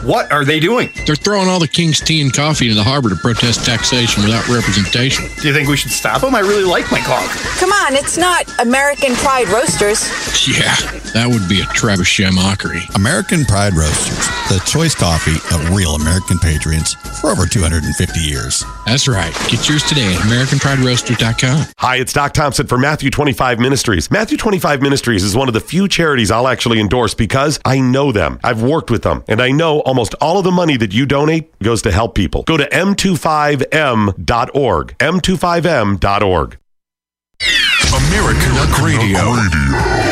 [0.05, 0.91] what are they doing?
[1.07, 4.47] They're throwing all the king's tea and coffee into the harbor to protest taxation without
[4.49, 5.27] representation.
[5.41, 6.35] Do you think we should stop them?
[6.35, 7.39] I really like my coffee.
[7.59, 10.09] Come on, it's not American Pride Roasters.
[10.47, 10.75] Yeah,
[11.15, 12.83] that would be a trebuchet mockery.
[12.95, 18.65] American Pride Roasters, the choice coffee of real American patriots for over 250 years.
[18.87, 19.33] That's right.
[19.49, 21.67] Get yours today at AmericanPrideRoasters.com.
[21.79, 24.11] Hi, it's Doc Thompson for Matthew 25 Ministries.
[24.11, 28.13] Matthew 25 Ministries is one of the few charities I'll actually endorse because I know
[28.13, 28.41] them.
[28.43, 31.57] I've worked with them, and I know almost all of the money that you donate
[31.61, 32.43] goes to help people.
[32.45, 34.99] Go to m25m.org.
[34.99, 36.59] m25m.org.
[37.93, 40.12] Americanuck Radio.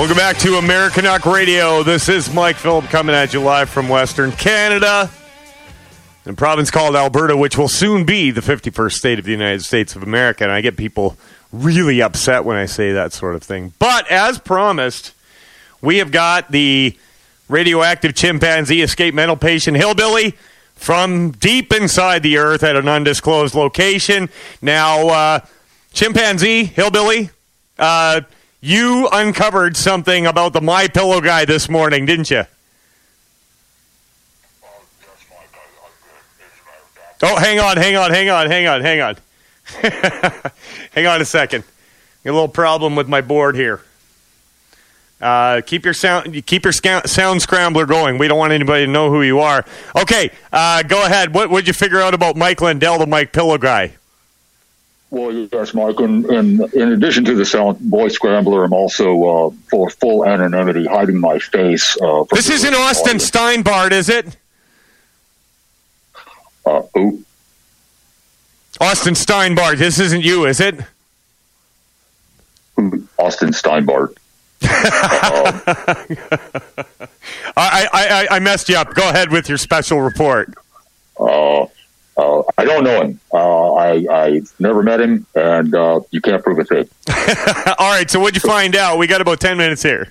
[0.00, 1.82] Welcome back to Americanuck Radio.
[1.82, 5.10] This is Mike Phillip coming at you live from Western Canada,
[6.24, 9.62] in a province called Alberta, which will soon be the 51st state of the United
[9.62, 10.42] States of America.
[10.42, 11.18] And I get people
[11.52, 13.74] really upset when I say that sort of thing.
[13.78, 15.12] But as promised,
[15.82, 16.96] we have got the
[17.50, 20.34] radioactive chimpanzee escape mental patient hillbilly
[20.76, 24.30] from deep inside the earth at an undisclosed location.
[24.62, 25.40] Now, uh,
[25.92, 27.28] chimpanzee hillbilly.
[27.78, 28.22] Uh,
[28.60, 32.44] you uncovered something about the My Pillow guy this morning, didn't you?
[37.22, 39.16] Oh, hang on, hang on, hang on, hang on, hang on.
[40.92, 41.64] hang on a second.
[42.24, 43.82] A little problem with my board here.
[45.20, 48.16] Uh, keep your sound, keep your sound scrambler going.
[48.16, 49.66] We don't want anybody to know who you are.
[49.94, 51.34] Okay, uh, go ahead.
[51.34, 53.92] What would you figure out about Mike Lindell, the Mike Pillow guy?
[55.10, 55.98] Well, yes, Mike.
[55.98, 60.86] And, and in addition to the sound boy scrambler, I'm also uh, for full anonymity,
[60.86, 61.96] hiding my face.
[62.00, 64.36] Uh, this isn't Austin Steinbart, is it?
[66.64, 67.24] Uh, who?
[68.80, 70.76] Austin Steinbart, this isn't you, is it?
[73.18, 74.16] Austin Steinbart.
[74.62, 75.88] I,
[77.56, 78.94] I, I messed you up.
[78.94, 80.54] Go ahead with your special report.
[81.18, 81.66] Uh,
[82.20, 83.20] uh, I don't know him.
[83.32, 86.88] Uh, I I've never met him, and uh, you can't prove a thing.
[87.78, 88.10] All right.
[88.10, 88.98] So what'd you find out?
[88.98, 90.08] We got about ten minutes here.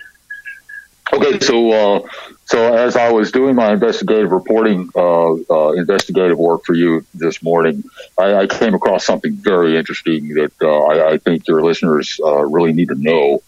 [1.11, 2.07] Okay, so uh,
[2.45, 7.41] so as I was doing my investigative reporting, uh, uh, investigative work for you this
[7.41, 7.83] morning,
[8.17, 12.45] I, I came across something very interesting that uh, I, I think your listeners uh,
[12.45, 13.41] really need to know,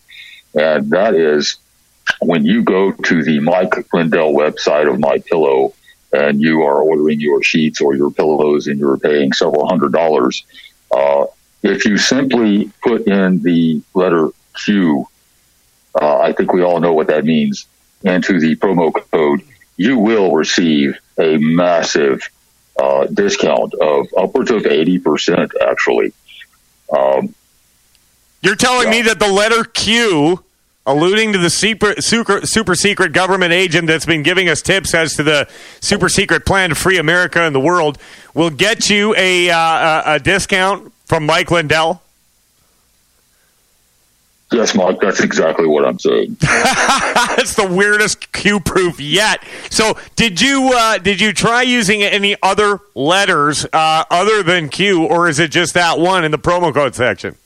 [0.56, 1.58] and that is
[2.20, 5.74] when you go to the Mike Lindell website of My Pillow
[6.14, 10.44] and you are ordering your sheets or your pillows and you're paying several hundred dollars,
[10.92, 11.26] uh,
[11.64, 14.30] if you simply put in the letter
[14.66, 15.08] Q
[16.00, 17.68] uh, I think we all know what that means,
[18.04, 19.42] into the promo code,
[19.78, 22.28] you will receive a massive
[22.80, 26.14] uh, discount of upwards of 80%, actually.
[26.96, 27.36] Um,
[28.42, 30.44] You're telling me that the letter Q,
[30.86, 35.16] alluding to the super, super, super secret government agent that's been giving us tips as
[35.16, 35.48] to the
[35.80, 37.98] super secret plan to free America and the world,
[38.34, 42.02] will get you a, uh, a, a discount from Mike Lindell?
[44.52, 46.36] Yes, Mark, that's exactly what I'm saying.
[46.42, 49.42] that's the weirdest Q proof yet.
[49.70, 55.06] So, did you uh, did you try using any other letters uh, other than Q,
[55.06, 57.38] or is it just that one in the promo code section?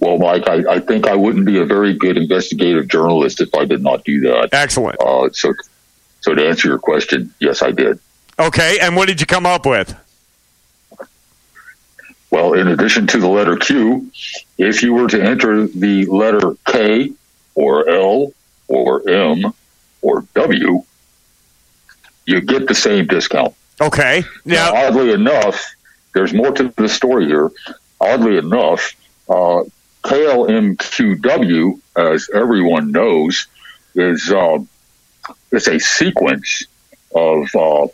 [0.00, 3.66] Well, Mike, I, I think I wouldn't be a very good investigative journalist if I
[3.66, 4.48] did not do that.
[4.52, 5.00] Excellent.
[5.00, 5.52] Uh, so,
[6.22, 8.00] so to answer your question, yes, I did.
[8.38, 9.94] Okay, and what did you come up with?
[12.30, 14.10] Well, in addition to the letter Q,
[14.56, 17.12] if you were to enter the letter K
[17.54, 18.32] or L
[18.68, 19.52] or M
[20.00, 20.82] or W,
[22.24, 23.54] you get the same discount.
[23.80, 24.24] Okay.
[24.44, 25.74] Now, oddly enough,
[26.14, 27.50] there's more to the story here.
[28.00, 28.94] Oddly enough,
[29.28, 29.64] uh,
[30.02, 33.48] KLMQW, as everyone knows,
[33.94, 34.58] is uh,
[35.52, 36.64] it's a sequence
[37.14, 37.86] of uh,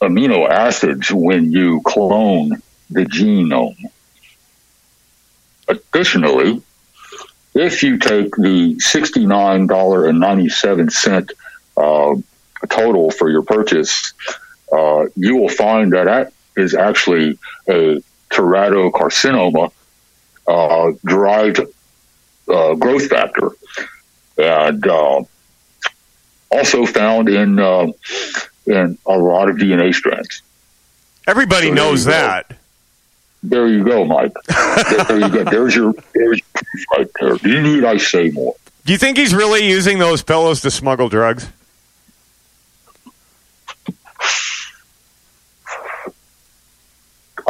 [0.00, 3.76] amino acids when you clone the genome.
[5.68, 6.62] Additionally,
[7.54, 11.30] if you take the $69.97
[11.76, 12.14] uh,
[12.68, 14.14] total for your purchase,
[14.72, 17.38] uh, you will find that that is actually
[17.68, 19.70] a teratocarcinoma
[20.46, 21.60] uh, derived
[22.48, 23.50] uh, growth factor,
[24.38, 25.22] and uh,
[26.50, 27.86] also found in uh,
[28.66, 30.42] in a lot of DNA strands.
[31.26, 32.56] Everybody so knows that.
[33.44, 34.32] There you go, Mike.
[35.08, 35.44] there you go.
[35.44, 37.36] There's your there's proof right there.
[37.36, 38.54] Do you need I say more?
[38.84, 41.48] Do you think he's really using those pillows to smuggle drugs?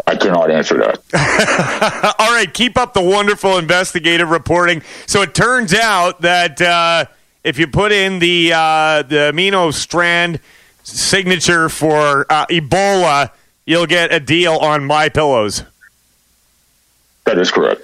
[0.07, 2.15] I cannot answer that.
[2.19, 4.83] All right, keep up the wonderful investigative reporting.
[5.07, 7.07] So it turns out that uh,
[7.45, 10.41] if you put in the uh, the amino strand
[10.83, 13.31] signature for uh, Ebola,
[13.67, 15.65] you'll get a deal on my pillows.
[17.25, 17.83] That is correct.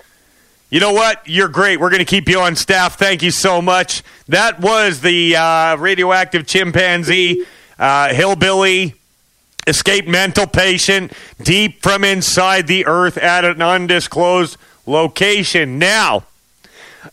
[0.71, 1.23] You know what?
[1.27, 1.81] You're great.
[1.81, 2.99] We're going to keep you on staff.
[2.99, 4.03] Thank you so much.
[4.29, 7.47] That was the uh, radioactive chimpanzee,
[7.79, 8.95] uh, hillbilly,
[9.69, 15.79] escaped mental patient, deep from inside the earth at an undisclosed location.
[15.79, 16.25] Now,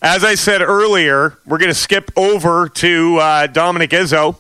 [0.01, 4.37] as I said earlier, we're going to skip over to uh, Dominic Izzo.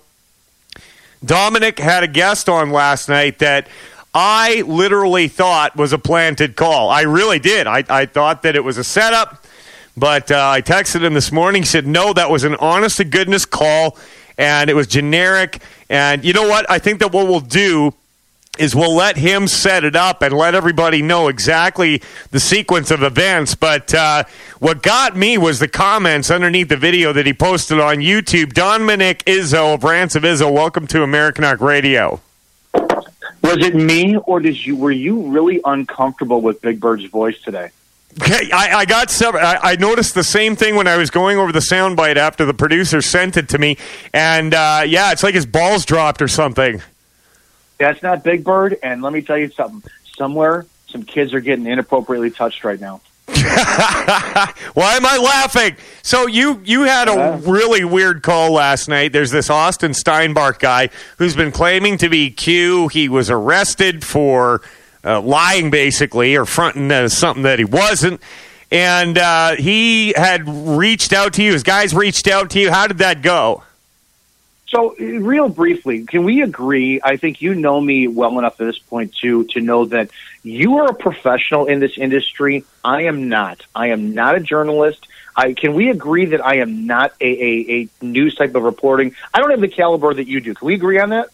[1.23, 3.67] Dominic had a guest on last night that
[4.13, 6.89] I literally thought was a planted call.
[6.89, 7.67] I really did.
[7.67, 9.43] I, I thought that it was a setup,
[9.97, 11.65] but uh, I texted him this morning.
[11.65, 13.97] Said, no, that was an honest to goodness call,
[14.37, 15.61] and it was generic.
[15.89, 16.69] And you know what?
[16.69, 17.93] I think that what we'll do
[18.59, 23.03] is we'll let him set it up and let everybody know exactly the sequence of
[23.03, 23.55] events.
[23.55, 24.23] But uh,
[24.59, 28.53] what got me was the comments underneath the video that he posted on YouTube.
[28.53, 32.19] Don Dominic Izzo of Rants of Izzo, welcome to Americanuck Radio.
[32.73, 37.69] Was it me, or did you were you really uncomfortable with Big Bird's voice today?
[38.21, 39.35] Okay, I, I got some.
[39.35, 42.53] I, I, noticed the same thing when I was going over the soundbite after the
[42.53, 43.77] producer sent it to me,
[44.13, 46.81] and uh, yeah, it's like his balls dropped or something.
[47.77, 49.83] That's not Big Bird, and let me tell you something.
[50.17, 53.01] Somewhere, some kids are getting inappropriately touched right now.
[53.27, 55.75] Why am I laughing?
[56.03, 59.13] So you you had a really weird call last night.
[59.13, 62.87] There's this Austin Steinbart guy who's been claiming to be Q.
[62.87, 64.61] He was arrested for
[65.03, 68.21] uh, lying, basically, or fronting uh, something that he wasn't.
[68.71, 71.53] And uh, he had reached out to you.
[71.53, 72.71] His guys reached out to you.
[72.71, 73.63] How did that go?
[74.67, 76.99] So, real briefly, can we agree?
[77.03, 80.09] I think you know me well enough at this point to to know that
[80.41, 82.65] you are a professional in this industry.
[82.83, 83.63] I am not.
[83.75, 85.07] I am not a journalist.
[85.35, 89.15] I, can we agree that I am not a, a, a news type of reporting?
[89.33, 90.53] I don't have the caliber that you do.
[90.53, 91.29] Can we agree on that?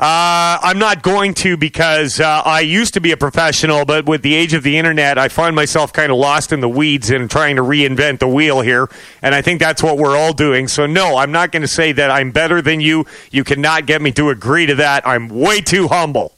[0.00, 4.22] Uh, I'm not going to because uh, I used to be a professional, but with
[4.22, 7.30] the age of the internet, I find myself kind of lost in the weeds and
[7.30, 8.88] trying to reinvent the wheel here.
[9.20, 10.68] And I think that's what we're all doing.
[10.68, 13.04] So, no, I'm not going to say that I'm better than you.
[13.30, 15.06] You cannot get me to agree to that.
[15.06, 16.32] I'm way too humble.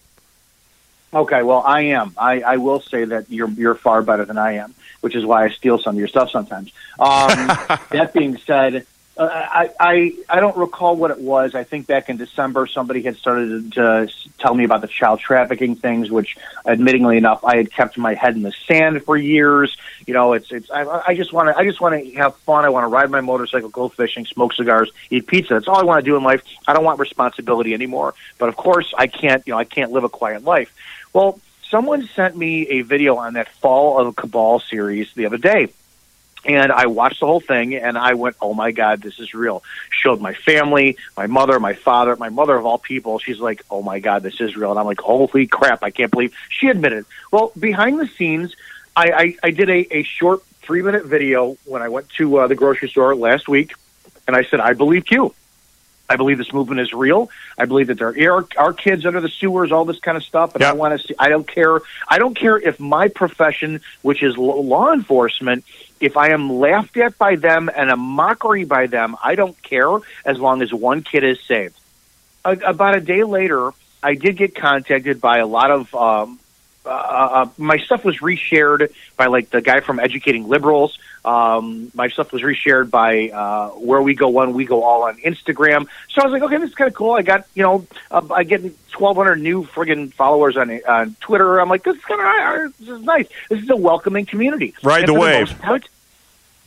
[1.15, 2.17] Okay, well, I am.
[2.19, 5.45] I, I will say that you're you're far better than I am, which is why
[5.45, 6.73] I steal some of your stuff sometimes.
[6.99, 7.29] Um,
[7.91, 8.87] that being said,
[9.25, 11.55] uh, I, I I don't recall what it was.
[11.55, 14.09] I think back in December, somebody had started to
[14.39, 18.37] tell me about the child trafficking things, which, admittingly enough, I had kept my head
[18.37, 19.77] in the sand for years.
[20.07, 20.71] You know, it's it's.
[20.71, 22.65] I, I just want to I just want to have fun.
[22.65, 25.55] I want to ride my motorcycle, go fishing, smoke cigars, eat pizza.
[25.55, 26.43] That's all I want to do in life.
[26.67, 28.15] I don't want responsibility anymore.
[28.39, 29.47] But of course, I can't.
[29.47, 30.75] You know, I can't live a quiet life.
[31.13, 35.69] Well, someone sent me a video on that Fall of Cabal series the other day.
[36.45, 39.63] And I watched the whole thing and I went, oh my God, this is real.
[39.91, 43.19] Showed my family, my mother, my father, my mother of all people.
[43.21, 44.71] She's like, oh my God, this is real.
[44.71, 47.05] And I'm like, holy crap, I can't believe she admitted.
[47.31, 48.57] Well, behind the scenes,
[48.97, 52.47] I, I, I did a, a short three minute video when I went to uh,
[52.49, 53.75] the grocery store last week.
[54.27, 55.35] And I said, I believe Q.
[56.13, 57.31] I believe this movement is real.
[57.57, 60.55] I believe that there are, are kids under the sewers, all this kind of stuff.
[60.55, 60.75] And yep.
[60.75, 61.15] I want to see.
[61.19, 61.81] I don't care.
[62.07, 65.65] I don't care if my profession, which is law enforcement,
[66.01, 69.91] if I am laughed at by them and a mockery by them, I don't care
[70.25, 71.79] as long as one kid is saved.
[72.45, 76.41] A, about a day later, I did get contacted by a lot of um,
[76.85, 80.99] uh, uh, my stuff was reshared by like the guy from Educating Liberals.
[81.25, 85.19] Um, my stuff was reshared by uh, Where We Go One, We Go All on
[85.19, 85.87] Instagram.
[86.11, 87.13] So I was like, okay, this is kind of cool.
[87.13, 91.61] I got you know, uh, I get 1,200 new friggin' followers on on Twitter.
[91.61, 93.29] I'm like, this is kind of this is nice.
[93.49, 94.75] This is a welcoming community.
[95.07, 95.49] The wave.
[95.49, 95.89] The part,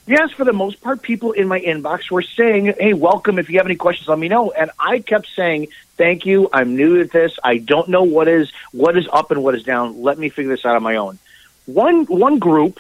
[0.08, 3.40] Yes, for the most part, people in my inbox were saying, "Hey, welcome.
[3.40, 6.48] If you have any questions, let me know." And I kept saying, "Thank you.
[6.54, 7.40] I'm new to this.
[7.44, 10.04] I don't know what is what is up and what is down.
[10.04, 11.18] Let me figure this out on my own."
[11.66, 12.80] One one group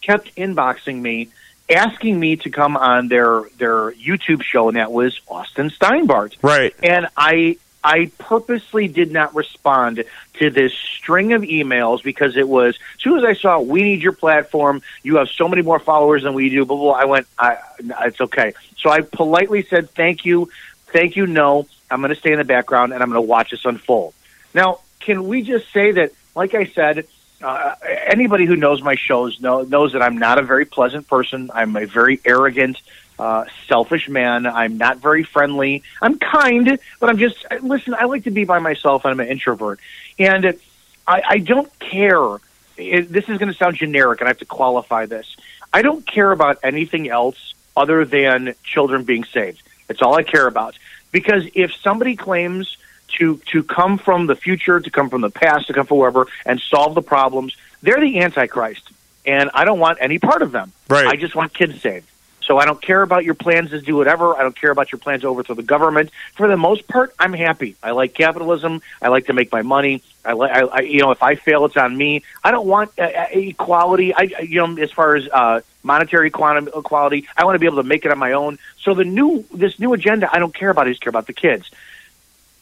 [0.00, 1.28] kept inboxing me,
[1.70, 6.34] asking me to come on their their YouTube show, and that was Austin Steinbart.
[6.42, 6.74] Right.
[6.82, 10.04] And I I purposely did not respond
[10.34, 14.02] to this string of emails because it was as soon as I saw we need
[14.02, 16.64] your platform, you have so many more followers than we do.
[16.64, 16.92] Blah blah.
[16.92, 17.58] blah I went, I,
[18.04, 18.54] it's okay.
[18.78, 20.50] So I politely said thank you,
[20.86, 21.26] thank you.
[21.26, 24.14] No, I'm going to stay in the background and I'm going to watch this unfold.
[24.54, 27.06] Now, can we just say that, like I said,
[27.42, 27.74] uh,
[28.06, 31.50] anybody who knows my shows know, knows that I'm not a very pleasant person.
[31.52, 32.80] I'm a very arrogant,
[33.22, 34.46] uh, selfish man.
[34.46, 35.84] I'm not very friendly.
[36.00, 37.94] I'm kind, but I'm just listen.
[37.94, 39.06] I like to be by myself.
[39.06, 39.78] I'm an introvert,
[40.18, 40.58] and
[41.06, 42.38] I, I don't care.
[42.76, 45.36] It, this is going to sound generic, and I have to qualify this.
[45.72, 49.62] I don't care about anything else other than children being saved.
[49.86, 50.76] That's all I care about.
[51.12, 52.76] Because if somebody claims
[53.18, 56.26] to to come from the future, to come from the past, to come from wherever,
[56.44, 58.90] and solve the problems, they're the Antichrist,
[59.24, 60.72] and I don't want any part of them.
[60.88, 61.06] Right.
[61.06, 62.08] I just want kids saved.
[62.42, 64.36] So I don't care about your plans to do whatever.
[64.36, 66.10] I don't care about your plans to overthrow the government.
[66.34, 67.76] For the most part, I'm happy.
[67.82, 68.82] I like capitalism.
[69.00, 70.02] I like to make my money.
[70.24, 72.24] I like, I, I you know, if I fail, it's on me.
[72.42, 74.12] I don't want uh, uh equality.
[74.14, 77.88] I, you know, as far as uh, monetary equality, I want to be able to
[77.88, 78.58] make it on my own.
[78.80, 80.86] So the new, this new agenda, I don't care about.
[80.86, 81.70] I just care about the kids.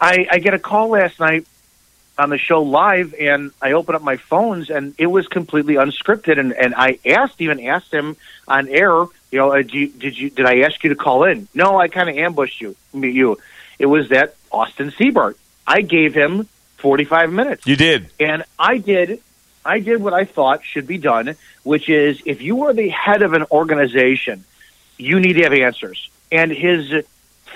[0.01, 1.47] I, I get a call last night
[2.21, 6.39] on the show live and I opened up my phones and it was completely unscripted
[6.39, 8.17] and, and I asked even asked him
[8.47, 11.49] on air, you know, uh, you, did you did I ask you to call in?
[11.55, 12.77] No, I kind of ambushed you.
[12.93, 13.39] You.
[13.79, 15.37] It was that Austin Steinbart.
[15.67, 17.67] I gave him 45 minutes.
[17.67, 18.11] You did.
[18.19, 19.21] And I did
[19.65, 23.23] I did what I thought should be done, which is if you are the head
[23.23, 24.45] of an organization,
[24.97, 26.11] you need to have answers.
[26.33, 27.05] And his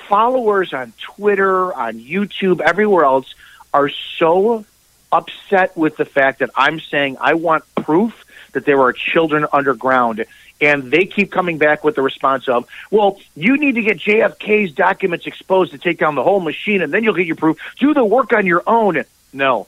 [0.09, 3.35] followers on Twitter, on YouTube, everywhere else
[3.73, 4.65] are so
[5.11, 10.25] upset with the fact that I'm saying I want proof that there are children underground.
[10.61, 14.73] And they keep coming back with the response of, well, you need to get JFK's
[14.73, 17.59] documents exposed to take down the whole machine, and then you'll get your proof.
[17.79, 19.05] Do the work on your own.
[19.33, 19.67] No,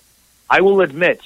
[0.49, 1.21] I will admit,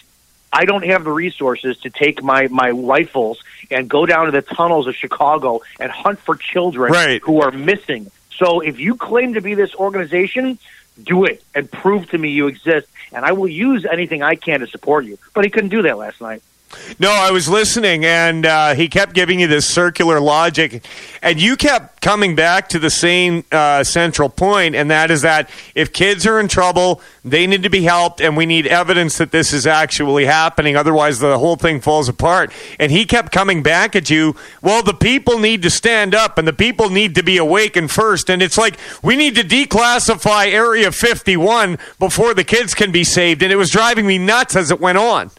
[0.53, 4.43] I don't have the resources to take my, my rifles and go down to the
[4.43, 7.23] tunnels of Chicago and hunt for children right.
[7.23, 8.11] who are missing.
[8.37, 10.59] So if you claim to be this organization,
[11.03, 14.61] do it and prove to me you exist, and I will use anything I can
[14.61, 15.19] to support you.
[15.35, 16.43] But he couldn't do that last night.
[16.99, 20.85] No, I was listening, and uh, he kept giving you this circular logic,
[21.23, 25.51] and you kept coming back to the same uh, central point, and that is that
[25.75, 29.33] if kids are in trouble, they need to be helped, and we need evidence that
[29.33, 30.77] this is actually happening.
[30.77, 32.53] Otherwise, the whole thing falls apart.
[32.79, 34.37] And he kept coming back at you.
[34.63, 38.31] Well, the people need to stand up, and the people need to be awakened first.
[38.31, 43.43] And it's like we need to declassify Area 51 before the kids can be saved.
[43.43, 45.31] And it was driving me nuts as it went on.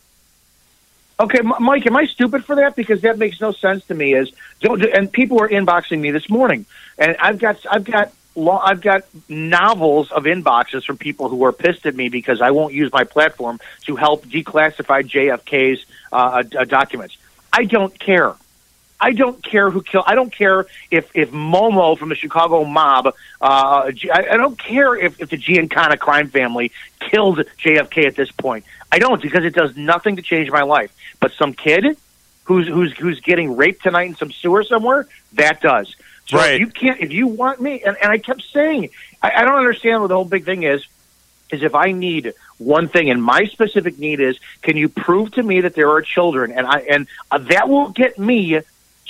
[1.21, 2.75] Okay, Mike, am I stupid for that?
[2.75, 4.15] Because that makes no sense to me.
[4.15, 6.65] Is don't, and people are inboxing me this morning,
[6.97, 11.85] and I've got I've got I've got novels of inboxes from people who are pissed
[11.85, 17.15] at me because I won't use my platform to help declassify JFK's uh, uh, documents.
[17.53, 18.33] I don't care.
[19.01, 20.05] I don't care who killed.
[20.07, 23.07] I don't care if if Momo from the Chicago mob.
[23.07, 28.31] Uh, I, I don't care if if the Giancana crime family killed JFK at this
[28.31, 28.63] point.
[28.91, 30.95] I don't because it does nothing to change my life.
[31.19, 31.97] But some kid
[32.43, 35.95] who's who's who's getting raped tonight in some sewer somewhere that does.
[36.27, 36.53] So Right.
[36.53, 38.89] if you can't if you want me and, and I kept saying
[39.21, 40.85] I, I don't understand what the whole big thing is
[41.51, 45.43] is if I need one thing, and my specific need is, can you prove to
[45.43, 48.61] me that there are children, and I and uh, that will get me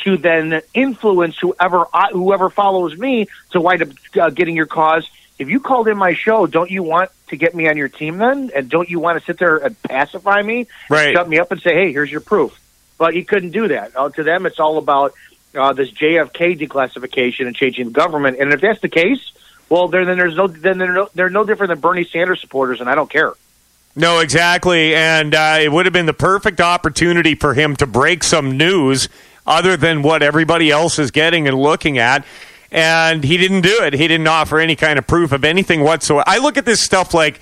[0.03, 3.89] to then influence whoever I, whoever follows me to wind up
[4.19, 5.09] uh, getting your cause.
[5.37, 8.17] If you called in my show, don't you want to get me on your team
[8.17, 11.13] then, and don't you want to sit there and pacify me, Right.
[11.13, 12.59] shut me up, and say, hey, here's your proof?
[12.97, 13.93] But you couldn't do that.
[13.95, 15.13] Uh, to them, it's all about
[15.55, 18.37] uh, this JFK declassification and changing the government.
[18.39, 19.31] And if that's the case,
[19.69, 22.79] well, then, then there's no then they're no, they're no different than Bernie Sanders supporters,
[22.79, 23.33] and I don't care.
[23.95, 24.93] No, exactly.
[24.95, 29.09] And uh, it would have been the perfect opportunity for him to break some news
[29.45, 32.25] other than what everybody else is getting and looking at.
[32.71, 33.93] And he didn't do it.
[33.93, 36.23] He didn't offer any kind of proof of anything whatsoever.
[36.27, 37.39] I look at this stuff like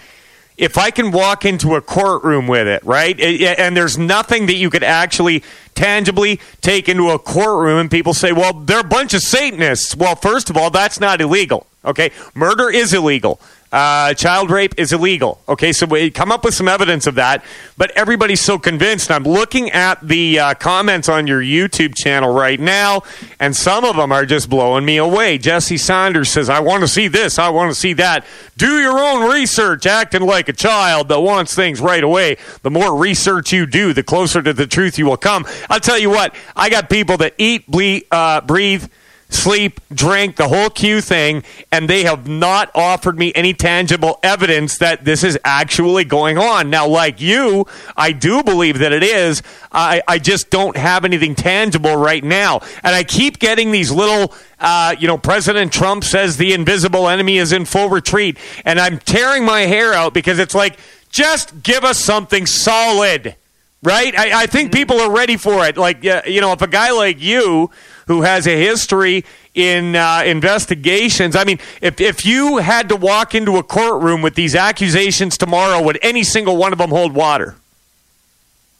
[0.58, 3.18] if I can walk into a courtroom with it, right?
[3.20, 5.44] And there's nothing that you could actually
[5.74, 9.96] tangibly take into a courtroom, and people say, well, they're a bunch of Satanists.
[9.96, 12.12] Well, first of all, that's not illegal, okay?
[12.34, 13.40] Murder is illegal.
[13.72, 15.42] Uh, child rape is illegal.
[15.48, 17.44] Okay, so we come up with some evidence of that,
[17.78, 19.12] but everybody's so convinced.
[19.12, 23.04] I'm looking at the uh, comments on your YouTube channel right now,
[23.40, 25.38] and some of them are just blowing me away.
[25.38, 28.26] Jesse Saunders says, I want to see this, I want to see that.
[28.58, 32.38] Do your own research, acting like a child that wants things right away.
[32.64, 35.46] The more research you do, the closer to the truth you will come.
[35.70, 38.86] I'll tell you what, I got people that eat, ble- uh, breathe,
[39.30, 44.78] sleep, drink, the whole Q thing, and they have not offered me any tangible evidence
[44.80, 46.70] that this is actually going on.
[46.70, 47.66] Now, like you,
[47.96, 49.42] I do believe that it is.
[49.72, 52.62] I, I just don't have anything tangible right now.
[52.84, 57.38] And I keep getting these little, uh, you know, President Trump says the invisible enemy
[57.38, 58.38] is in full retreat.
[58.66, 63.36] And I'm tearing my hair out because it's like, just give us something solid
[63.82, 64.14] right?
[64.18, 65.78] I, I think people are ready for it.
[65.78, 67.72] Like, you know, if a guy like you
[68.10, 73.36] who has a history in uh, investigations, I mean, if, if you had to walk
[73.36, 77.56] into a courtroom with these accusations tomorrow, would any single one of them hold water?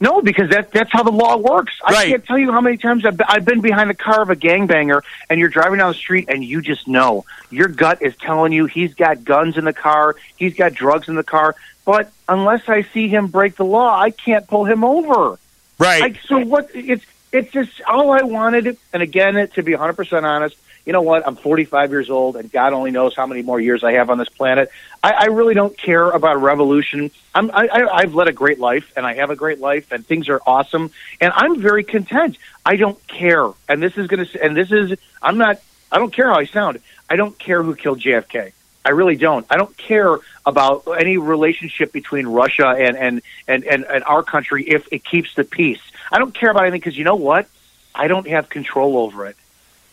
[0.02, 1.78] No, because that that's how the law works.
[1.84, 4.30] I can't tell you how many times I've been, I've been behind the car of
[4.30, 8.16] a gangbanger, and you're driving down the street, and you just know your gut is
[8.16, 11.56] telling you he's got guns in the car, he's got drugs in the car.
[11.86, 15.38] But unless I see him break the law, I can't pull him over.
[15.78, 16.02] Right.
[16.02, 16.70] Like, so what?
[16.74, 18.78] It's it's just all I wanted.
[18.94, 20.56] And again, to be 100 percent honest,
[20.86, 21.28] you know what?
[21.28, 24.18] I'm 45 years old, and God only knows how many more years I have on
[24.18, 24.72] this planet.
[25.04, 27.12] I, I really don't care about a revolution.
[27.36, 30.06] I'm, I, I, I've led a great life, and I have a great life, and
[30.06, 32.38] things are awesome, and I'm very content.
[32.66, 35.62] I don't care, and this is going to, and this is, I'm not,
[35.92, 36.80] I don't care how I sound.
[37.10, 38.54] I don't care who killed JFK.
[38.84, 39.46] I really don't.
[39.50, 44.88] I don't care about any relationship between Russia and and and, and our country if
[44.92, 45.82] it keeps the peace.
[46.12, 47.48] I don't care about anything because you know what?
[47.94, 49.36] I don't have control over it,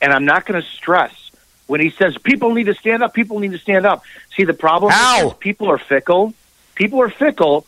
[0.01, 1.31] and I'm not going to stress
[1.67, 3.15] when he says people need to stand up.
[3.15, 4.05] People need to stand up.
[4.37, 6.35] See, the problem is people are fickle.
[6.75, 7.67] People are fickle,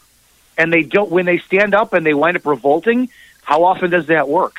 [0.57, 1.11] and they don't.
[1.11, 3.11] When they stand up and they wind up revolting,
[3.43, 4.57] how often does that work?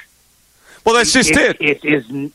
[0.85, 1.57] Well, that's just it.
[1.59, 2.31] It is.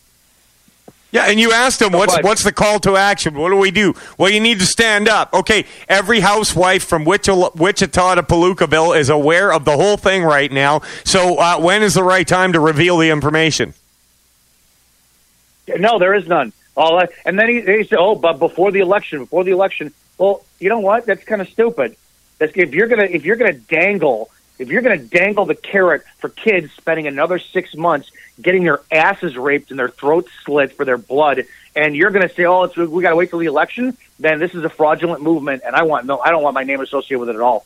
[1.14, 3.34] Yeah, and you asked him, what's, what's the call to action?
[3.34, 3.94] What do we do?
[4.18, 5.32] Well, you need to stand up.
[5.32, 10.80] Okay, every housewife from Wichita, to Palookaville is aware of the whole thing right now.
[11.04, 13.74] So uh, when is the right time to reveal the information?
[15.68, 16.52] No, there is none.
[16.76, 19.94] All I, and then he, he said, "Oh, but before the election, before the election."
[20.18, 21.06] Well, you know what?
[21.06, 21.96] That's kind of stupid.
[22.38, 26.28] That's, if you're gonna if you're gonna dangle if you're gonna dangle the carrot for
[26.28, 28.10] kids spending another six months
[28.40, 31.44] getting their asses raped and their throats slit for their blood,
[31.76, 34.54] and you're gonna say, "Oh, it's, we got to wait till the election," then this
[34.54, 37.28] is a fraudulent movement, and I want no, I don't want my name associated with
[37.30, 37.64] it at all.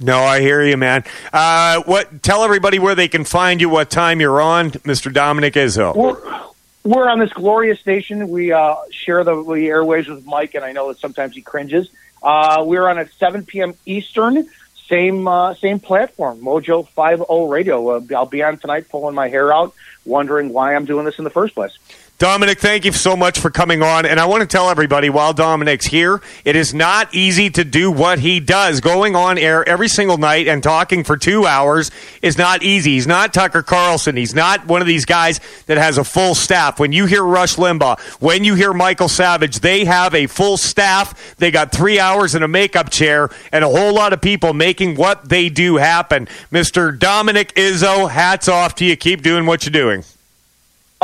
[0.00, 1.04] No, I hear you, man.
[1.32, 2.22] Uh, what?
[2.22, 3.68] Tell everybody where they can find you.
[3.68, 5.12] What time you're on, Mr.
[5.12, 5.94] Dominic Izzo?
[5.94, 6.42] We're,
[6.84, 8.28] we're on this glorious station.
[8.28, 11.90] We uh, share the, the airways with Mike, and I know that sometimes he cringes.
[12.22, 13.74] Uh, we're on at 7 p.m.
[13.84, 14.48] Eastern,
[14.92, 17.96] same uh, same platform, Mojo 50 Radio.
[17.96, 19.72] Uh, I'll be on tonight, pulling my hair out,
[20.04, 21.78] wondering why I'm doing this in the first place.
[22.22, 24.06] Dominic, thank you so much for coming on.
[24.06, 27.90] And I want to tell everybody while Dominic's here, it is not easy to do
[27.90, 28.80] what he does.
[28.80, 31.90] Going on air every single night and talking for two hours
[32.22, 32.92] is not easy.
[32.92, 34.16] He's not Tucker Carlson.
[34.16, 36.78] He's not one of these guys that has a full staff.
[36.78, 41.34] When you hear Rush Limbaugh, when you hear Michael Savage, they have a full staff.
[41.38, 44.94] They got three hours in a makeup chair and a whole lot of people making
[44.94, 46.28] what they do happen.
[46.52, 46.96] Mr.
[46.96, 48.94] Dominic Izzo, hats off to you.
[48.94, 50.04] Keep doing what you're doing.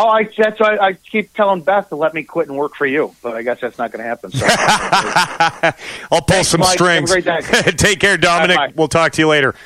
[0.01, 2.87] Oh, I, that's why I keep telling Beth to let me quit and work for
[2.87, 4.31] you, but I guess that's not going to happen.
[4.31, 4.47] So.
[6.13, 6.75] I'll pull Thanks, some Mike.
[6.79, 7.13] strings.
[7.13, 7.73] Have a great day.
[7.77, 8.57] Take care, Dominic.
[8.57, 8.73] Bye-bye.
[8.77, 9.57] We'll talk to you later.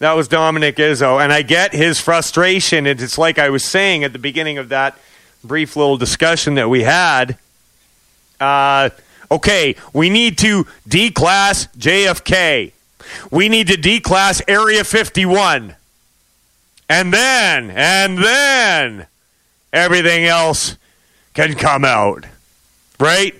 [0.00, 2.84] That was Dominic Izzo, and I get his frustration.
[2.86, 4.98] And It's like I was saying at the beginning of that
[5.44, 7.38] brief little discussion that we had.
[8.40, 8.90] Uh,
[9.30, 12.72] okay, we need to declass JFK.
[13.30, 15.76] We need to declass Area 51.
[16.88, 19.06] And then, and then,
[19.76, 20.76] everything else
[21.34, 22.24] can come out.
[22.98, 23.34] Right?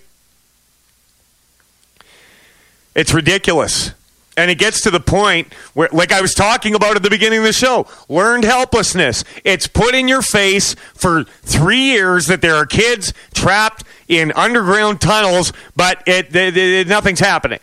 [2.95, 3.93] It's ridiculous.
[4.39, 7.39] And it gets to the point where, like I was talking about at the beginning
[7.39, 9.25] of the show, learned helplessness.
[9.45, 15.01] It's put in your face for three years that there are kids trapped in underground
[15.01, 17.61] tunnels, but it, it, it- nothing's happening.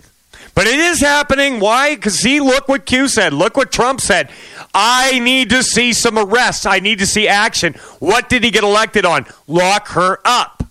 [0.55, 1.59] But it is happening.
[1.59, 1.95] Why?
[1.95, 3.33] Because see, look what Q said.
[3.33, 4.29] Look what Trump said.
[4.73, 6.65] I need to see some arrests.
[6.65, 7.73] I need to see action.
[7.99, 9.25] What did he get elected on?
[9.47, 10.63] Lock her up.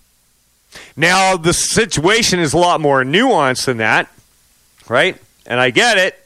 [0.96, 4.08] Now, the situation is a lot more nuanced than that,
[4.88, 5.16] right?
[5.46, 6.18] And I get it.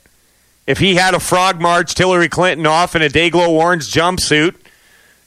[0.67, 4.57] If he had a frog marched Hillary Clinton off in a Dayglow orange jumpsuit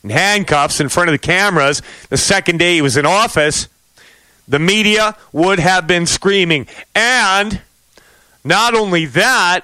[0.03, 3.69] and handcuffs in front of the cameras the second day he was in office,
[4.47, 6.67] the media would have been screaming.
[6.93, 7.61] And
[8.49, 9.61] not only that,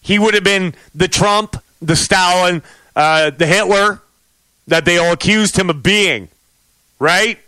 [0.00, 2.62] he would have been the Trump, the Stalin,
[2.96, 4.00] uh, the Hitler
[4.66, 6.28] that they all accused him of being,
[6.98, 7.38] right?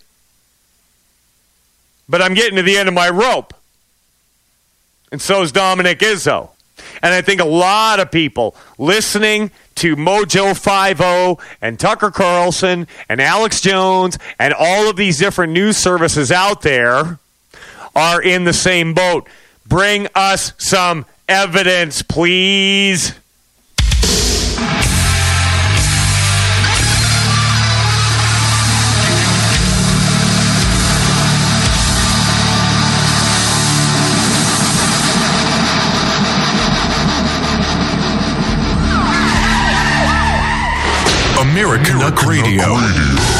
[2.09, 3.55] But I'm getting to the end of my rope.
[5.11, 6.51] And so is Dominic Izzo.
[7.03, 13.21] And I think a lot of people listening to Mojo 50 and Tucker Carlson and
[13.21, 17.19] Alex Jones and all of these different news services out there
[17.95, 19.27] are in the same boat.
[19.71, 23.15] Bring us some evidence, please.
[41.39, 42.77] Americanuck Radio.
[42.77, 43.40] So,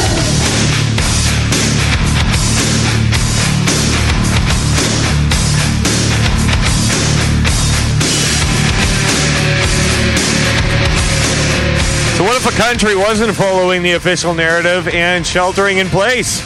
[12.51, 16.41] a country wasn't following the official narrative and sheltering in place?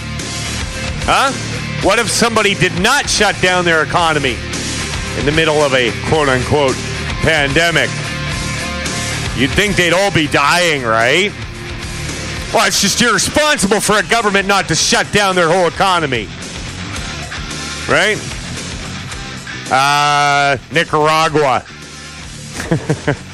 [1.08, 1.32] Huh?
[1.86, 4.38] What if somebody did not shut down their economy
[5.20, 6.76] in the middle of a quote unquote
[7.22, 7.90] pandemic?
[9.38, 11.32] You'd think they'd all be dying, right?
[12.54, 16.28] Well, it's just irresponsible for a government not to shut down their whole economy.
[17.90, 18.18] Right?
[19.72, 21.66] Uh, Nicaragua.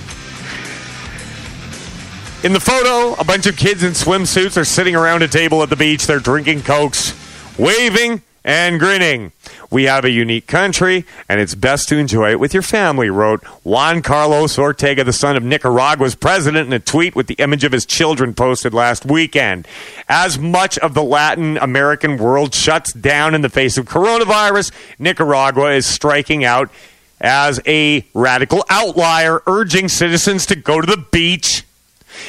[2.44, 5.70] In the photo, a bunch of kids in swimsuits are sitting around a table at
[5.70, 6.08] the beach.
[6.08, 7.14] They're drinking cokes,
[7.56, 9.32] waving and grinning.
[9.70, 13.44] We have a unique country, and it's best to enjoy it with your family, wrote
[13.64, 17.74] Juan Carlos Ortega, the son of Nicaragua's president, in a tweet with the image of
[17.74, 19.68] his children posted last weekend.
[20.10, 25.74] As much of the Latin American world shuts down in the face of coronavirus, Nicaragua
[25.74, 26.72] is striking out
[27.20, 31.66] as a radical outlier, urging citizens to go to the beach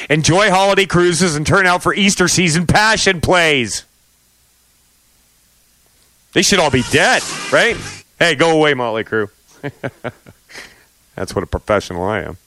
[0.09, 3.85] enjoy holiday cruises, and turn out for Easter season passion plays.
[6.33, 7.21] They should all be dead,
[7.51, 7.77] right?
[8.17, 9.29] Hey, go away, Motley Crue.
[11.15, 12.37] That's what a professional I am.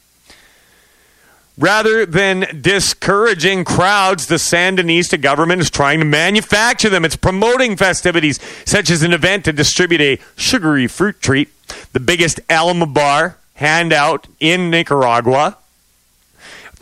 [1.59, 7.05] Rather than discouraging crowds, the Sandinista government is trying to manufacture them.
[7.05, 11.49] It's promoting festivities such as an event to distribute a sugary fruit treat,
[11.95, 15.57] the biggest almíbar handout in Nicaragua.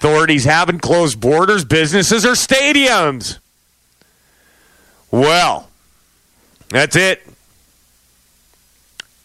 [0.05, 3.39] Authorities haven't closed borders, businesses, or stadiums.
[5.11, 5.71] Well,
[6.69, 7.27] that's it.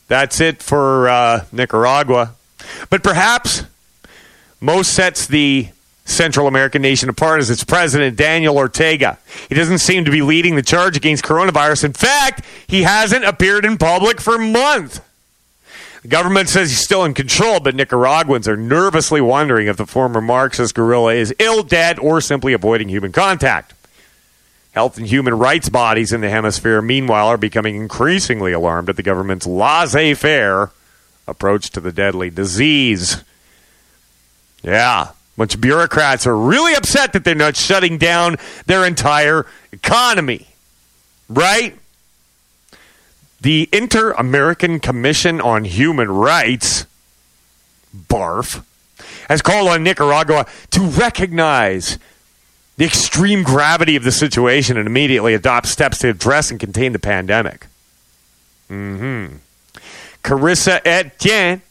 [0.08, 2.34] That's it for uh, Nicaragua.
[2.90, 3.64] But perhaps
[4.62, 5.68] most sets the
[6.06, 9.20] Central American nation apart is its president, Daniel Ortega.
[9.50, 11.84] He doesn't seem to be leading the charge against coronavirus.
[11.84, 15.02] In fact, he hasn't appeared in public for months.
[16.02, 20.22] The government says he's still in control, but Nicaraguans are nervously wondering if the former
[20.22, 23.74] Marxist guerrilla is ill, dead, or simply avoiding human contact.
[24.72, 29.04] Health and human rights bodies in the hemisphere, meanwhile, are becoming increasingly alarmed at the
[29.04, 30.72] government's laissez faire
[31.28, 33.24] approach to the deadly disease.
[34.64, 40.48] Yeah, bunch of bureaucrats are really upset that they're not shutting down their entire economy.
[41.28, 41.78] Right?
[43.42, 46.86] The Inter American Commission on Human Rights,
[47.94, 48.66] BARF,
[49.30, 51.98] has called on Nicaragua to recognize
[52.78, 57.00] the extreme gravity of the situation and immediately adopt steps to address and contain the
[57.00, 57.68] pandemic.
[58.70, 59.38] Mm-hmm.
[60.24, 61.62] Carissa Etienne,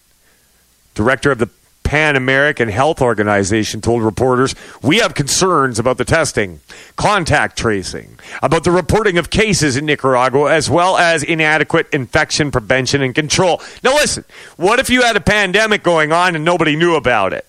[0.95, 1.49] director of the
[1.89, 6.61] Pan American Health Organization told reporters, We have concerns about the testing,
[6.97, 13.01] contact tracing, about the reporting of cases in Nicaragua, as well as inadequate infection prevention
[13.01, 13.63] and control.
[13.83, 14.27] Now, listen,
[14.59, 17.47] what if you had a pandemic going on and nobody knew about it?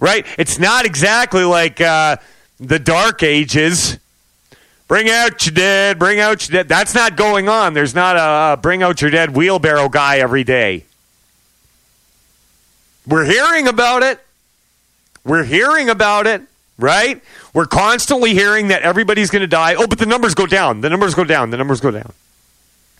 [0.00, 0.26] Right?
[0.36, 2.16] It's not exactly like uh,
[2.58, 3.96] the Dark Ages.
[4.88, 6.68] Bring out your dead, bring out your dead.
[6.68, 7.74] That's not going on.
[7.74, 10.84] There's not a bring out your dead wheelbarrow guy every day.
[13.06, 14.20] We're hearing about it.
[15.24, 16.42] We're hearing about it,
[16.78, 17.22] right?
[17.54, 19.74] We're constantly hearing that everybody's going to die.
[19.74, 20.80] Oh, but the numbers go down.
[20.80, 21.50] The numbers go down.
[21.50, 22.12] The numbers go down.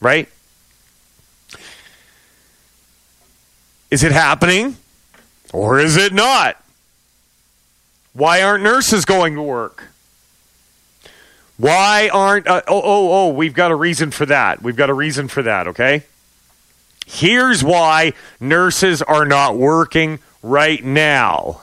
[0.01, 0.29] Right?
[3.91, 4.77] Is it happening
[5.53, 6.57] or is it not?
[8.15, 9.85] Why aren't nurses going to work?
[11.59, 14.63] Why aren't uh, oh oh oh we've got a reason for that.
[14.63, 16.05] We've got a reason for that, okay?
[17.07, 21.61] Here's why nurses are not working right now.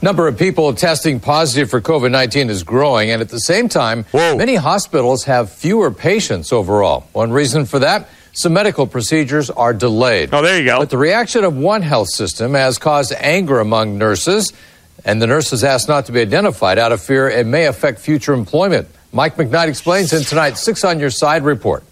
[0.00, 4.06] Number of people testing positive for COVID 19 is growing, and at the same time,
[4.14, 7.08] many hospitals have fewer patients overall.
[7.12, 8.08] One reason for that
[8.38, 10.32] some medical procedures are delayed.
[10.32, 10.78] Oh, there you go.
[10.78, 14.52] But the reaction of one health system has caused anger among nurses,
[15.04, 18.32] and the nurses asked not to be identified out of fear it may affect future
[18.34, 18.86] employment.
[19.12, 21.82] Mike McKnight explains in tonight's Six on Your Side report.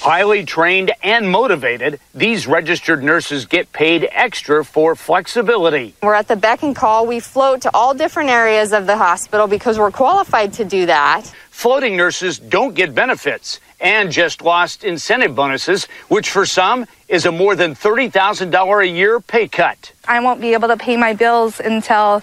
[0.00, 5.94] Highly trained and motivated, these registered nurses get paid extra for flexibility.
[6.02, 7.06] We're at the beck and call.
[7.06, 11.30] We float to all different areas of the hospital because we're qualified to do that.
[11.50, 17.32] Floating nurses don't get benefits and just lost incentive bonuses, which for some is a
[17.32, 19.92] more than $30,000 a year pay cut.
[20.08, 22.22] I won't be able to pay my bills until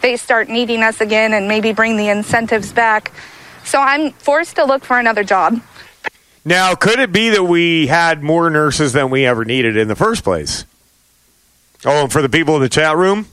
[0.00, 3.12] they start needing us again and maybe bring the incentives back.
[3.64, 5.60] So I'm forced to look for another job.
[6.48, 9.94] Now, could it be that we had more nurses than we ever needed in the
[9.94, 10.64] first place?
[11.84, 13.26] Oh, and for the people in the chat room,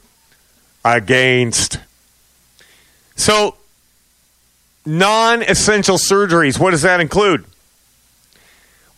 [0.84, 1.80] against.
[3.16, 3.56] So,
[4.86, 7.46] non essential surgeries, what does that include?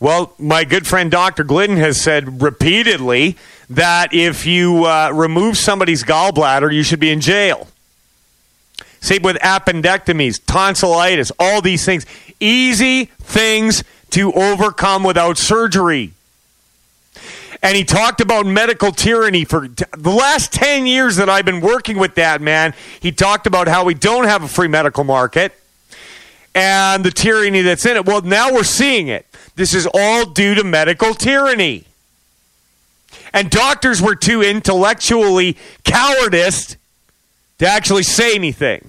[0.00, 1.44] Well, my good friend Dr.
[1.44, 3.36] Glidden has said repeatedly
[3.70, 7.68] that if you uh, remove somebody's gallbladder, you should be in jail.
[9.00, 12.04] Same with appendectomies, tonsillitis, all these things.
[12.40, 16.12] Easy things to overcome without surgery.
[17.62, 21.60] And he talked about medical tyranny for t- the last 10 years that I've been
[21.60, 22.72] working with that man.
[23.00, 25.52] He talked about how we don't have a free medical market
[26.54, 28.06] and the tyranny that's in it.
[28.06, 29.26] Well, now we're seeing it.
[29.56, 31.84] This is all due to medical tyranny.
[33.32, 36.76] And doctors were too intellectually cowardice
[37.58, 38.88] to actually say anything.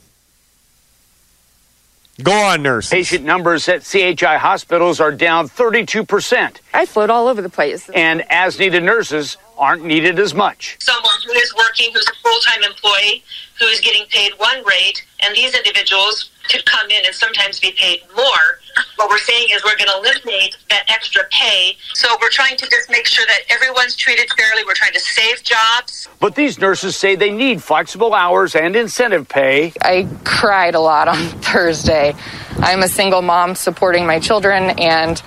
[2.22, 2.90] Go on, nurse.
[2.90, 6.58] Patient numbers at CHI hospitals are down 32%.
[6.74, 7.90] I float all over the place.
[7.90, 10.78] And as needed nurses aren't needed as much.
[10.82, 13.24] Someone who is working, who's a full time employee,
[13.60, 17.72] who is getting paid one rate, and these individuals could come in and sometimes be
[17.72, 18.60] paid more.
[18.96, 21.78] What we're saying is we're going to eliminate that extra pay.
[21.94, 24.64] So we're trying to just make sure that everyone's treated fairly.
[24.66, 26.08] We're trying to save jobs.
[26.20, 29.74] But these nurses say they need flexible hours and incentive pay.
[29.82, 32.14] I cried a lot on Thursday.
[32.58, 35.22] I'm a single mom supporting my children, and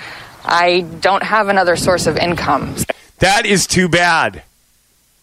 [0.44, 2.74] I don't have another source of income.
[3.20, 4.42] That is too bad.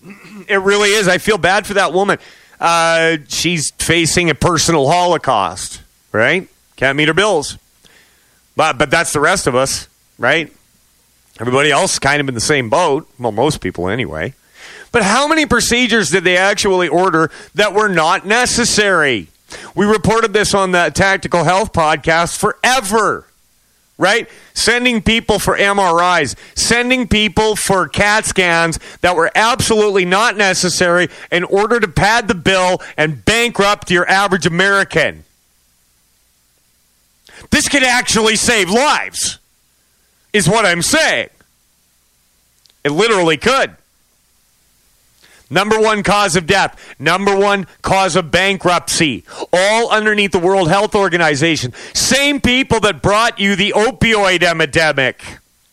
[0.47, 1.08] It really is.
[1.08, 2.18] I feel bad for that woman.
[2.60, 5.82] Uh, she's facing a personal holocaust,
[6.12, 6.47] right?
[6.76, 7.57] Can't meet her bills.
[8.55, 9.88] But but that's the rest of us,
[10.18, 10.51] right?
[11.39, 13.07] Everybody else kind of in the same boat.
[13.18, 14.34] Well, most people anyway.
[14.91, 19.28] But how many procedures did they actually order that were not necessary?
[19.76, 23.26] We reported this on the Tactical Health podcast forever.
[23.97, 24.30] right?
[24.53, 31.43] Sending people for MRIs, sending people for CAT scans that were absolutely not necessary in
[31.43, 35.24] order to pad the bill and bankrupt your average American.
[37.51, 39.39] This could actually save lives,
[40.33, 41.29] is what I'm saying.
[42.83, 43.75] It literally could.
[45.49, 46.95] Number one cause of death.
[46.99, 49.23] Number one cause of bankruptcy.
[49.51, 51.73] All underneath the World Health Organization.
[51.93, 55.23] Same people that brought you the opioid epidemic.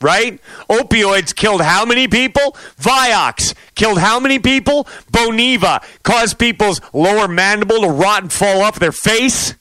[0.00, 0.40] Right?
[0.68, 2.56] Opioids killed how many people?
[2.78, 4.84] Vioxx killed how many people?
[5.10, 9.54] Boniva caused people's lower mandible to rot and fall off their face.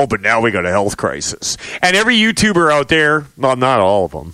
[0.00, 1.58] Oh, but now we got a health crisis.
[1.82, 4.32] And every YouTuber out there, well, not all of them,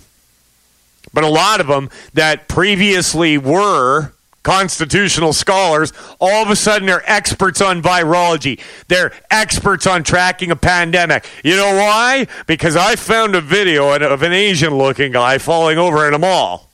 [1.13, 4.13] but a lot of them that previously were
[4.43, 5.91] constitutional scholars,
[6.21, 8.61] all of a sudden they're experts on virology.
[8.87, 11.29] They're experts on tracking a pandemic.
[11.43, 12.27] You know why?
[12.45, 16.69] Because I found a video of an Asian looking guy falling over in a mall.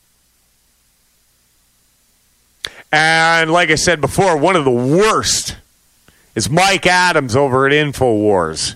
[2.91, 5.57] And like I said before, one of the worst
[6.35, 8.75] is Mike Adams over at InfoWars.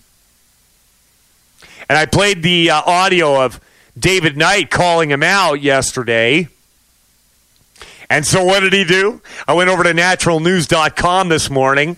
[1.90, 3.62] And I played the uh, audio of
[3.98, 6.50] David Knight calling him out yesterday.
[8.10, 9.22] And so what did he do?
[9.48, 11.98] I went over to naturalnews.com this morning.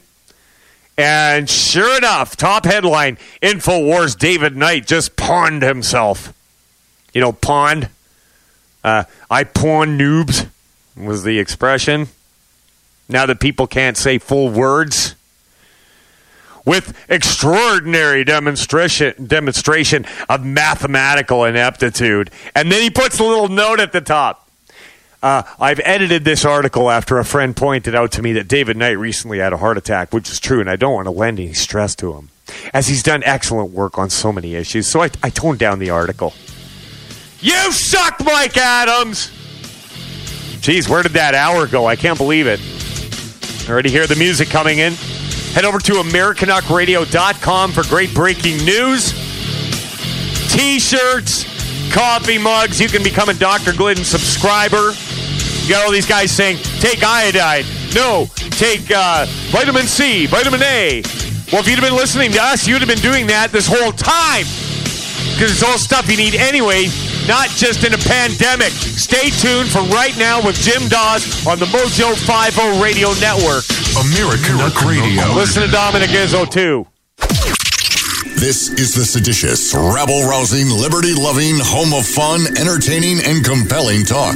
[0.98, 6.34] And sure enough, top headline InfoWars David Knight just pawned himself.
[7.14, 7.90] You know, pawned.
[8.84, 10.48] Uh, I pawn noobs
[10.96, 12.10] was the expression.
[13.08, 15.16] Now that people can't say full words
[16.70, 22.30] with extraordinary demonstration demonstration of mathematical ineptitude.
[22.54, 24.48] And then he puts a little note at the top.
[25.24, 29.00] Uh, I've edited this article after a friend pointed out to me that David Knight
[29.00, 31.54] recently had a heart attack, which is true, and I don't want to lend any
[31.54, 32.30] stress to him,
[32.72, 34.86] as he's done excellent work on so many issues.
[34.86, 36.36] So I, I toned down the article.
[37.40, 39.32] You suck, Mike Adams!
[40.62, 41.88] Geez, where did that hour go?
[41.88, 42.62] I can't believe it.
[43.68, 44.94] Already hear the music coming in.
[45.54, 49.12] Head over to AmericanUckradio.com for great breaking news,
[50.54, 51.44] t shirts,
[51.92, 52.80] coffee mugs.
[52.80, 53.74] You can become a Dr.
[53.74, 54.94] Glidden subscriber.
[55.64, 57.66] You got all these guys saying, take iodine.
[57.94, 61.02] No, take uh, vitamin C, vitamin A.
[61.52, 63.92] Well, if you'd have been listening to us, you'd have been doing that this whole
[63.92, 64.46] time.
[65.34, 66.86] Because it's all stuff you need anyway,
[67.30, 68.74] not just in a pandemic.
[68.74, 73.70] Stay tuned for right now with Jim Dawes on the Mojo 50 Radio Network.
[74.02, 75.32] American Radio.
[75.36, 76.88] Listen to Dominic Izzo, too.
[78.40, 84.36] This is the seditious, rabble rousing, liberty loving, home of fun, entertaining, and compelling talk.